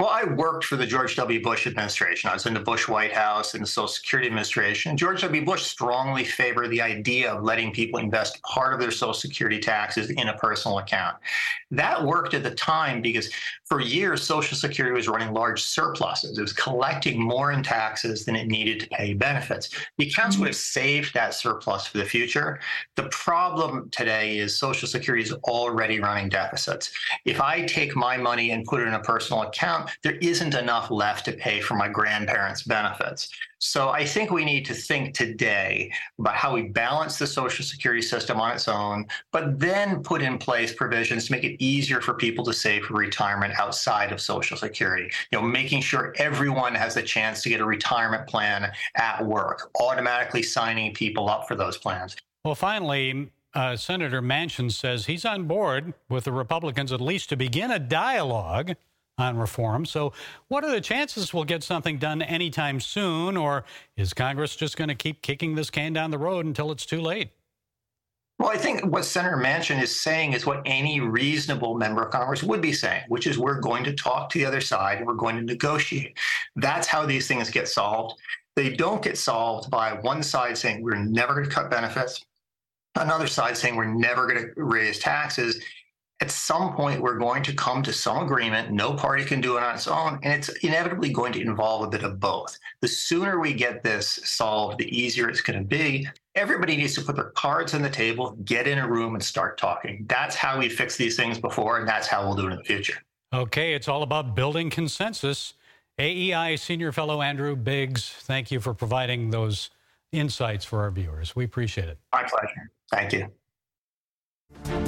Well, 0.00 0.10
I 0.10 0.22
worked 0.22 0.64
for 0.64 0.76
the 0.76 0.86
George 0.86 1.16
W. 1.16 1.42
Bush 1.42 1.66
administration. 1.66 2.30
I 2.30 2.34
was 2.34 2.46
in 2.46 2.54
the 2.54 2.60
Bush 2.60 2.86
White 2.86 3.12
House 3.12 3.54
and 3.54 3.64
the 3.64 3.66
Social 3.66 3.88
Security 3.88 4.28
Administration. 4.28 4.96
George 4.96 5.22
W. 5.22 5.44
Bush 5.44 5.62
strongly 5.62 6.22
favored 6.22 6.68
the 6.68 6.80
idea 6.80 7.32
of 7.32 7.42
letting 7.42 7.72
people 7.72 7.98
invest 7.98 8.40
part 8.44 8.72
of 8.72 8.78
their 8.78 8.92
Social 8.92 9.12
Security 9.12 9.58
taxes 9.58 10.10
in 10.10 10.28
a 10.28 10.38
personal 10.38 10.78
account. 10.78 11.16
That 11.72 12.04
worked 12.04 12.32
at 12.34 12.44
the 12.44 12.52
time 12.52 13.02
because 13.02 13.28
for 13.68 13.80
years, 13.80 14.22
Social 14.22 14.56
Security 14.56 14.94
was 14.94 15.08
running 15.08 15.34
large 15.34 15.62
surpluses. 15.62 16.38
It 16.38 16.40
was 16.40 16.54
collecting 16.54 17.20
more 17.20 17.52
in 17.52 17.62
taxes 17.62 18.24
than 18.24 18.34
it 18.34 18.46
needed 18.46 18.80
to 18.80 18.88
pay 18.88 19.12
benefits. 19.12 19.68
The 19.98 20.08
accounts 20.08 20.36
mm-hmm. 20.36 20.44
would 20.44 20.48
have 20.48 20.56
saved 20.56 21.12
that 21.12 21.34
surplus 21.34 21.86
for 21.86 21.98
the 21.98 22.04
future. 22.04 22.60
The 22.96 23.08
problem 23.10 23.90
today 23.90 24.38
is 24.38 24.58
Social 24.58 24.88
Security 24.88 25.22
is 25.22 25.32
already 25.44 26.00
running 26.00 26.30
deficits. 26.30 26.90
If 27.26 27.42
I 27.42 27.66
take 27.66 27.94
my 27.94 28.16
money 28.16 28.52
and 28.52 28.64
put 28.64 28.80
it 28.80 28.88
in 28.88 28.94
a 28.94 29.00
personal 29.00 29.42
account, 29.42 29.90
there 30.02 30.16
isn't 30.16 30.54
enough 30.54 30.90
left 30.90 31.26
to 31.26 31.32
pay 31.32 31.60
for 31.60 31.74
my 31.74 31.88
grandparents' 31.88 32.62
benefits. 32.62 33.28
So 33.60 33.88
I 33.88 34.04
think 34.04 34.30
we 34.30 34.44
need 34.44 34.64
to 34.66 34.74
think 34.74 35.14
today 35.14 35.92
about 36.18 36.36
how 36.36 36.54
we 36.54 36.62
balance 36.62 37.18
the 37.18 37.26
Social 37.26 37.64
Security 37.64 38.02
system 38.02 38.40
on 38.40 38.52
its 38.52 38.68
own, 38.68 39.06
but 39.32 39.58
then 39.58 40.02
put 40.02 40.22
in 40.22 40.38
place 40.38 40.72
provisions 40.72 41.26
to 41.26 41.32
make 41.32 41.42
it 41.42 41.62
easier 41.62 42.00
for 42.00 42.14
people 42.14 42.44
to 42.44 42.52
save 42.52 42.84
for 42.84 42.94
retirement 42.94 43.52
outside 43.58 44.12
of 44.12 44.20
Social 44.20 44.56
Security. 44.56 45.10
You 45.30 45.38
know, 45.38 45.46
making 45.46 45.82
sure 45.82 46.14
everyone 46.18 46.74
has 46.74 46.96
a 46.96 47.02
chance 47.02 47.42
to 47.42 47.48
get 47.48 47.60
a 47.60 47.64
retirement 47.64 48.26
plan 48.26 48.72
at 48.96 49.24
work, 49.24 49.70
automatically 49.80 50.42
signing 50.42 50.94
people 50.94 51.28
up 51.28 51.46
for 51.48 51.54
those 51.54 51.76
plans. 51.76 52.16
Well, 52.44 52.54
finally, 52.54 53.30
uh, 53.54 53.76
Senator 53.76 54.22
Manchin 54.22 54.70
says 54.70 55.06
he's 55.06 55.24
on 55.24 55.44
board 55.44 55.94
with 56.08 56.24
the 56.24 56.32
Republicans 56.32 56.92
at 56.92 57.00
least 57.00 57.28
to 57.30 57.36
begin 57.36 57.70
a 57.70 57.78
dialogue 57.78 58.74
on 59.18 59.36
reform. 59.36 59.84
So, 59.84 60.12
what 60.46 60.64
are 60.64 60.70
the 60.70 60.80
chances 60.80 61.34
we'll 61.34 61.44
get 61.44 61.62
something 61.62 61.98
done 61.98 62.22
anytime 62.22 62.80
soon, 62.80 63.36
or 63.36 63.64
is 63.96 64.14
Congress 64.14 64.54
just 64.54 64.76
going 64.76 64.88
to 64.88 64.94
keep 64.94 65.22
kicking 65.22 65.54
this 65.54 65.70
can 65.70 65.92
down 65.92 66.10
the 66.10 66.18
road 66.18 66.46
until 66.46 66.70
it's 66.70 66.86
too 66.86 67.00
late? 67.00 67.30
Well, 68.38 68.50
I 68.50 68.56
think 68.56 68.86
what 68.86 69.04
Senator 69.04 69.36
Manchin 69.36 69.82
is 69.82 70.00
saying 70.00 70.32
is 70.32 70.46
what 70.46 70.62
any 70.64 71.00
reasonable 71.00 71.74
member 71.74 72.04
of 72.04 72.12
Congress 72.12 72.44
would 72.44 72.62
be 72.62 72.72
saying, 72.72 73.02
which 73.08 73.26
is 73.26 73.36
we're 73.36 73.60
going 73.60 73.82
to 73.82 73.92
talk 73.92 74.30
to 74.30 74.38
the 74.38 74.44
other 74.44 74.60
side 74.60 74.98
and 74.98 75.06
we're 75.08 75.14
going 75.14 75.36
to 75.36 75.42
negotiate. 75.42 76.16
That's 76.54 76.86
how 76.86 77.04
these 77.04 77.26
things 77.26 77.50
get 77.50 77.66
solved. 77.66 78.20
They 78.54 78.70
don't 78.70 79.02
get 79.02 79.18
solved 79.18 79.70
by 79.70 79.94
one 79.94 80.22
side 80.22 80.56
saying 80.56 80.82
we're 80.82 80.94
never 80.94 81.34
going 81.34 81.48
to 81.48 81.54
cut 81.54 81.68
benefits, 81.68 82.24
another 82.94 83.26
side 83.26 83.56
saying 83.56 83.74
we're 83.74 83.92
never 83.92 84.28
going 84.28 84.40
to 84.40 84.52
raise 84.56 85.00
taxes, 85.00 85.60
at 86.20 86.30
some 86.30 86.74
point 86.74 87.00
we're 87.00 87.18
going 87.18 87.42
to 87.44 87.54
come 87.54 87.82
to 87.82 87.92
some 87.92 88.24
agreement. 88.24 88.72
No 88.72 88.94
party 88.94 89.24
can 89.24 89.40
do 89.40 89.56
it 89.56 89.62
on 89.62 89.74
its 89.74 89.86
own, 89.86 90.18
and 90.22 90.32
it's 90.32 90.48
inevitably 90.64 91.10
going 91.10 91.32
to 91.34 91.40
involve 91.40 91.84
a 91.84 91.88
bit 91.88 92.02
of 92.02 92.18
both. 92.18 92.58
The 92.80 92.88
sooner 92.88 93.38
we 93.38 93.52
get 93.52 93.82
this 93.84 94.18
solved, 94.24 94.78
the 94.78 94.96
easier 94.96 95.28
it's 95.28 95.40
going 95.40 95.58
to 95.58 95.64
be. 95.64 96.08
Everybody 96.34 96.76
needs 96.76 96.94
to 96.94 97.02
put 97.02 97.16
their 97.16 97.30
cards 97.30 97.74
on 97.74 97.82
the 97.82 97.90
table, 97.90 98.36
get 98.44 98.66
in 98.66 98.78
a 98.78 98.88
room, 98.88 99.14
and 99.14 99.22
start 99.22 99.58
talking. 99.58 100.06
That's 100.08 100.34
how 100.34 100.58
we 100.58 100.68
fixed 100.68 100.98
these 100.98 101.16
things 101.16 101.38
before, 101.38 101.78
and 101.78 101.88
that's 101.88 102.08
how 102.08 102.26
we'll 102.26 102.36
do 102.36 102.48
it 102.48 102.52
in 102.52 102.58
the 102.58 102.64
future. 102.64 102.98
Okay, 103.32 103.74
it's 103.74 103.88
all 103.88 104.02
about 104.02 104.34
building 104.34 104.70
consensus. 104.70 105.54
AEI 106.00 106.56
Senior 106.56 106.92
Fellow 106.92 107.22
Andrew 107.22 107.56
Biggs, 107.56 108.08
thank 108.08 108.50
you 108.50 108.60
for 108.60 108.72
providing 108.72 109.30
those 109.30 109.70
insights 110.12 110.64
for 110.64 110.80
our 110.80 110.90
viewers. 110.90 111.34
We 111.34 111.44
appreciate 111.44 111.88
it. 111.88 111.98
My 112.12 112.22
pleasure. 112.22 112.70
Thank 112.90 113.12
you. 113.12 114.87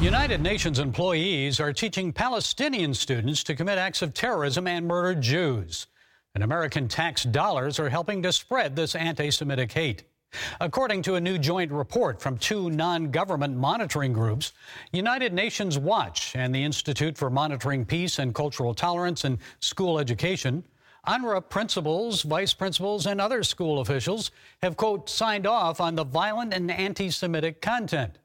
United 0.00 0.40
Nations 0.40 0.78
employees 0.78 1.58
are 1.58 1.72
teaching 1.72 2.12
Palestinian 2.12 2.94
students 2.94 3.42
to 3.42 3.56
commit 3.56 3.78
acts 3.78 4.00
of 4.00 4.14
terrorism 4.14 4.68
and 4.68 4.86
murder 4.86 5.20
Jews. 5.20 5.88
And 6.36 6.44
American 6.44 6.86
tax 6.86 7.24
dollars 7.24 7.80
are 7.80 7.88
helping 7.88 8.22
to 8.22 8.32
spread 8.32 8.76
this 8.76 8.94
anti 8.94 9.28
Semitic 9.32 9.72
hate. 9.72 10.04
According 10.60 11.02
to 11.02 11.16
a 11.16 11.20
new 11.20 11.36
joint 11.36 11.72
report 11.72 12.22
from 12.22 12.38
two 12.38 12.70
non 12.70 13.10
government 13.10 13.56
monitoring 13.56 14.12
groups, 14.12 14.52
United 14.92 15.32
Nations 15.32 15.80
Watch 15.80 16.36
and 16.36 16.54
the 16.54 16.62
Institute 16.62 17.18
for 17.18 17.28
Monitoring 17.28 17.84
Peace 17.84 18.20
and 18.20 18.32
Cultural 18.32 18.74
Tolerance 18.74 19.24
in 19.24 19.40
School 19.58 19.98
Education, 19.98 20.62
UNRWA 21.08 21.48
principals, 21.48 22.22
vice 22.22 22.54
principals, 22.54 23.06
and 23.06 23.20
other 23.20 23.42
school 23.42 23.80
officials 23.80 24.30
have, 24.62 24.76
quote, 24.76 25.10
signed 25.10 25.46
off 25.46 25.80
on 25.80 25.96
the 25.96 26.04
violent 26.04 26.54
and 26.54 26.70
anti 26.70 27.10
Semitic 27.10 27.60
content. 27.60 28.16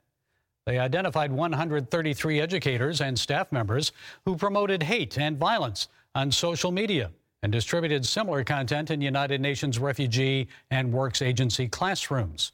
They 0.66 0.80
identified 0.80 1.32
133 1.32 2.40
educators 2.40 3.02
and 3.02 3.20
staff 3.20 3.52
members 3.52 3.92
who 4.26 4.38
promoted 4.38 4.84
hate 4.84 5.18
and 5.18 5.38
violence 5.38 5.90
on 6.16 6.32
social 6.32 6.72
media 6.72 7.12
and 7.42 7.52
distributed 7.52 8.06
similar 8.06 8.44
content 8.46 8.90
in 8.90 9.02
United 9.02 9.42
Nations 9.42 9.78
refugee 9.78 10.48
and 10.72 10.94
works 10.94 11.22
agency 11.22 11.68
classrooms. 11.68 12.54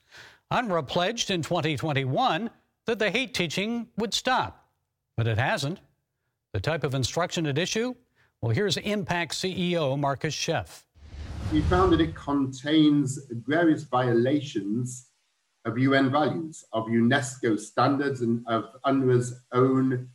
UNRWA 0.52 0.88
pledged 0.88 1.30
in 1.30 1.43
2021 1.43 2.50
that 2.88 2.98
the 2.98 3.12
hate 3.12 3.36
teaching 3.36 3.88
would 3.98 4.15
stop, 4.15 4.67
but 5.15 5.28
it 5.28 5.38
hasn't. 5.38 5.80
The 6.54 6.60
type 6.60 6.84
of 6.84 6.95
instruction 6.95 7.45
at 7.45 7.60
issue? 7.60 7.93
Well, 8.41 8.52
here's 8.52 8.78
Impact 8.78 9.34
CEO 9.34 10.00
Marcus 10.00 10.34
Sheff. 10.34 10.86
We 11.54 11.62
found 11.62 11.93
that 11.93 12.02
it 12.02 12.15
contains 12.15 13.19
various 13.30 13.84
violations 13.84 15.09
of 15.65 15.78
UN 15.78 16.12
values, 16.12 16.63
of 16.74 16.86
UNESCO 16.86 17.60
standards, 17.60 18.22
and 18.22 18.45
of 18.48 18.65
UNRWA's 18.86 19.41
own 19.54 20.10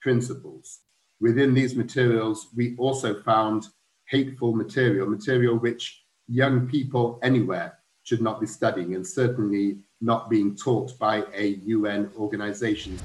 principles. 0.00 0.80
Within 1.20 1.54
these 1.54 1.74
materials, 1.74 2.48
we 2.54 2.76
also 2.76 3.20
found 3.22 3.68
hateful 4.06 4.54
material, 4.54 5.08
material 5.08 5.56
which 5.58 6.04
young 6.28 6.66
people 6.66 7.18
anywhere 7.22 7.78
should 8.02 8.20
not 8.20 8.40
be 8.40 8.46
studying 8.46 8.94
and 8.94 9.06
certainly 9.06 9.78
not 10.00 10.28
being 10.28 10.56
taught 10.56 10.98
by 10.98 11.24
a 11.34 11.60
UN 11.64 12.10
organization. 12.18 12.98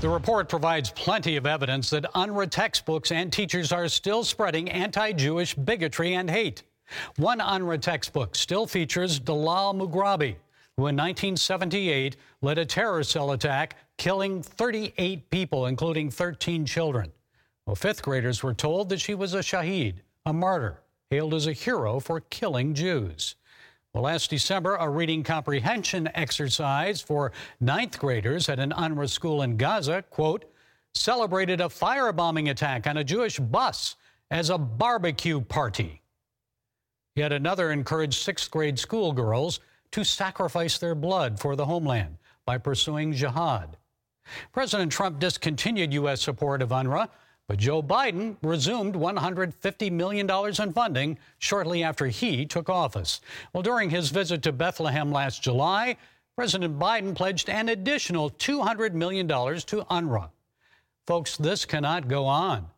The 0.00 0.08
report 0.08 0.48
provides 0.48 0.90
plenty 0.90 1.36
of 1.36 1.46
evidence 1.46 1.88
that 1.90 2.04
UNRWA 2.14 2.50
textbooks 2.50 3.12
and 3.12 3.32
teachers 3.32 3.70
are 3.70 3.86
still 3.86 4.24
spreading 4.24 4.68
anti 4.68 5.12
Jewish 5.12 5.54
bigotry 5.54 6.14
and 6.14 6.28
hate. 6.28 6.64
One 7.16 7.38
UNRWA 7.38 7.80
textbook 7.80 8.34
still 8.34 8.66
features 8.66 9.20
Dalal 9.20 9.74
Mughrabi, 9.74 10.34
who 10.76 10.86
in 10.86 10.96
1978 10.96 12.16
led 12.40 12.58
a 12.58 12.64
terror 12.64 13.04
cell 13.04 13.32
attack, 13.32 13.76
killing 13.98 14.42
38 14.42 15.30
people, 15.30 15.66
including 15.66 16.10
13 16.10 16.64
children. 16.64 17.12
Well, 17.66 17.76
fifth 17.76 18.02
graders 18.02 18.42
were 18.42 18.54
told 18.54 18.88
that 18.88 19.00
she 19.00 19.14
was 19.14 19.34
a 19.34 19.38
shaheed, 19.38 19.96
a 20.26 20.32
martyr, 20.32 20.80
hailed 21.10 21.34
as 21.34 21.46
a 21.46 21.52
hero 21.52 22.00
for 22.00 22.20
killing 22.20 22.74
Jews. 22.74 23.36
Well, 23.92 24.04
last 24.04 24.30
December, 24.30 24.76
a 24.76 24.88
reading 24.88 25.22
comprehension 25.22 26.08
exercise 26.14 27.02
for 27.02 27.32
ninth 27.60 27.98
graders 27.98 28.48
at 28.48 28.58
an 28.58 28.70
UNRWA 28.70 29.08
school 29.08 29.42
in 29.42 29.58
Gaza, 29.58 30.02
quote, 30.08 30.46
celebrated 30.94 31.60
a 31.60 31.64
firebombing 31.64 32.50
attack 32.50 32.86
on 32.86 32.96
a 32.96 33.04
Jewish 33.04 33.38
bus 33.38 33.96
as 34.30 34.48
a 34.48 34.56
barbecue 34.56 35.42
party. 35.42 36.00
Yet 37.14 37.32
another 37.32 37.70
encouraged 37.70 38.22
sixth 38.22 38.50
grade 38.50 38.78
schoolgirls 38.78 39.60
to 39.92 40.04
sacrifice 40.04 40.78
their 40.78 40.94
blood 40.94 41.38
for 41.38 41.56
the 41.56 41.66
homeland 41.66 42.18
by 42.44 42.58
pursuing 42.58 43.12
jihad. 43.12 43.76
President 44.52 44.90
Trump 44.90 45.18
discontinued 45.18 45.92
U.S. 45.94 46.20
support 46.20 46.62
of 46.62 46.70
UNRWA 46.70 47.08
but 47.48 47.58
Joe 47.58 47.82
Biden 47.82 48.36
resumed 48.42 48.94
$150 48.94 49.92
million 49.92 50.30
in 50.30 50.72
funding 50.72 51.18
shortly 51.38 51.82
after 51.82 52.06
he 52.06 52.46
took 52.46 52.68
office. 52.68 53.20
Well, 53.52 53.62
during 53.62 53.90
his 53.90 54.10
visit 54.10 54.42
to 54.42 54.52
Bethlehem 54.52 55.12
last 55.12 55.42
July, 55.42 55.96
President 56.34 56.78
Biden 56.78 57.14
pledged 57.14 57.50
an 57.50 57.68
additional 57.68 58.30
$200 58.30 58.94
million 58.94 59.28
to 59.28 59.34
UNRWA. 59.90 60.30
Folks, 61.06 61.36
this 61.36 61.64
cannot 61.64 62.08
go 62.08 62.24
on. 62.24 62.68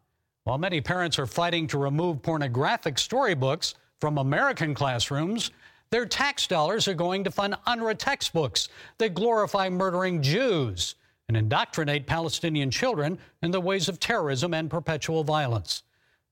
While 0.45 0.59
many 0.59 0.81
parents 0.81 1.19
are 1.19 1.27
fighting 1.27 1.67
to 1.69 1.79
remove 1.79 2.23
pornographic 2.23 2.99
storybooks 2.99 3.75
from 4.01 4.19
American 4.19 4.75
classrooms, 4.75 5.53
their 5.91 6.07
tax 6.07 6.47
dollars 6.47 6.89
are 6.89 6.95
going 6.95 7.25
to 7.25 7.31
fund 7.31 7.57
UNRWA 7.67 7.97
textbooks 7.99 8.69
that 8.99 9.15
glorify 9.15 9.69
murdering 9.69 10.23
Jews 10.23 10.97
and 11.29 11.37
indoctrinate 11.37 12.07
Palestinian 12.07 12.71
children 12.71 13.19
in 13.43 13.51
the 13.51 13.61
ways 13.61 13.89
of 13.89 14.01
terrorism 14.01 14.55
and 14.55 14.71
perpetual 14.71 15.25
violence. 15.25 15.83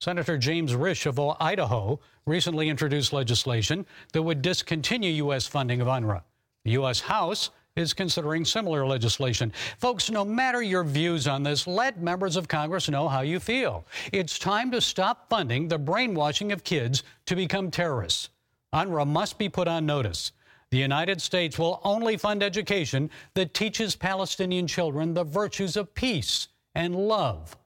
Senator 0.00 0.36
James 0.36 0.72
Risch 0.72 1.06
of 1.06 1.18
Idaho 1.40 2.00
recently 2.26 2.68
introduced 2.68 3.12
legislation 3.12 3.86
that 4.12 4.22
would 4.22 4.42
discontinue 4.42 5.10
U.S. 5.12 5.46
funding 5.46 5.80
of 5.80 5.86
UNRWA. 5.86 6.22
The 6.64 6.72
U.S. 6.72 7.00
House 7.00 7.50
is 7.76 7.94
considering 7.94 8.44
similar 8.44 8.86
legislation. 8.86 9.52
Folks, 9.78 10.10
no 10.10 10.24
matter 10.24 10.60
your 10.60 10.84
views 10.84 11.26
on 11.26 11.42
this, 11.42 11.66
let 11.66 12.02
members 12.02 12.36
of 12.36 12.48
Congress 12.48 12.88
know 12.88 13.08
how 13.08 13.22
you 13.22 13.40
feel. 13.40 13.86
It's 14.12 14.38
time 14.38 14.70
to 14.72 14.80
stop 14.80 15.28
funding 15.30 15.68
the 15.68 15.78
brainwashing 15.78 16.52
of 16.52 16.64
kids 16.64 17.02
to 17.26 17.36
become 17.36 17.70
terrorists. 17.70 18.28
UNRWA 18.72 19.06
must 19.06 19.38
be 19.38 19.48
put 19.48 19.68
on 19.68 19.86
notice. 19.86 20.32
The 20.70 20.78
United 20.78 21.20
States 21.20 21.58
will 21.58 21.80
only 21.84 22.16
fund 22.16 22.42
education 22.42 23.10
that 23.34 23.52
teaches 23.52 23.94
Palestinian 23.94 24.66
children 24.66 25.12
the 25.12 25.24
virtues 25.24 25.76
of 25.76 25.94
peace 25.94 26.48
and 26.74 26.96
love, 26.96 27.56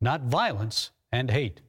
not 0.00 0.22
violence 0.22 0.90
and 1.12 1.30
hate. 1.30 1.60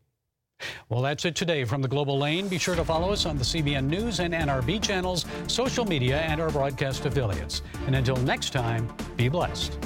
Well, 0.89 1.03
that's 1.03 1.25
it 1.25 1.35
today 1.35 1.65
from 1.65 1.83
the 1.83 1.87
Global 1.87 2.17
Lane. 2.17 2.47
Be 2.47 2.57
sure 2.57 2.75
to 2.75 2.83
follow 2.83 3.11
us 3.11 3.27
on 3.27 3.37
the 3.37 3.43
CBN 3.43 3.85
News 3.85 4.19
and 4.19 4.33
NRB 4.33 4.81
channels, 4.81 5.25
social 5.45 5.85
media, 5.85 6.19
and 6.21 6.41
our 6.41 6.49
broadcast 6.49 7.05
affiliates. 7.05 7.61
And 7.85 7.95
until 7.95 8.17
next 8.17 8.53
time, 8.53 8.91
be 9.15 9.29
blessed. 9.29 9.77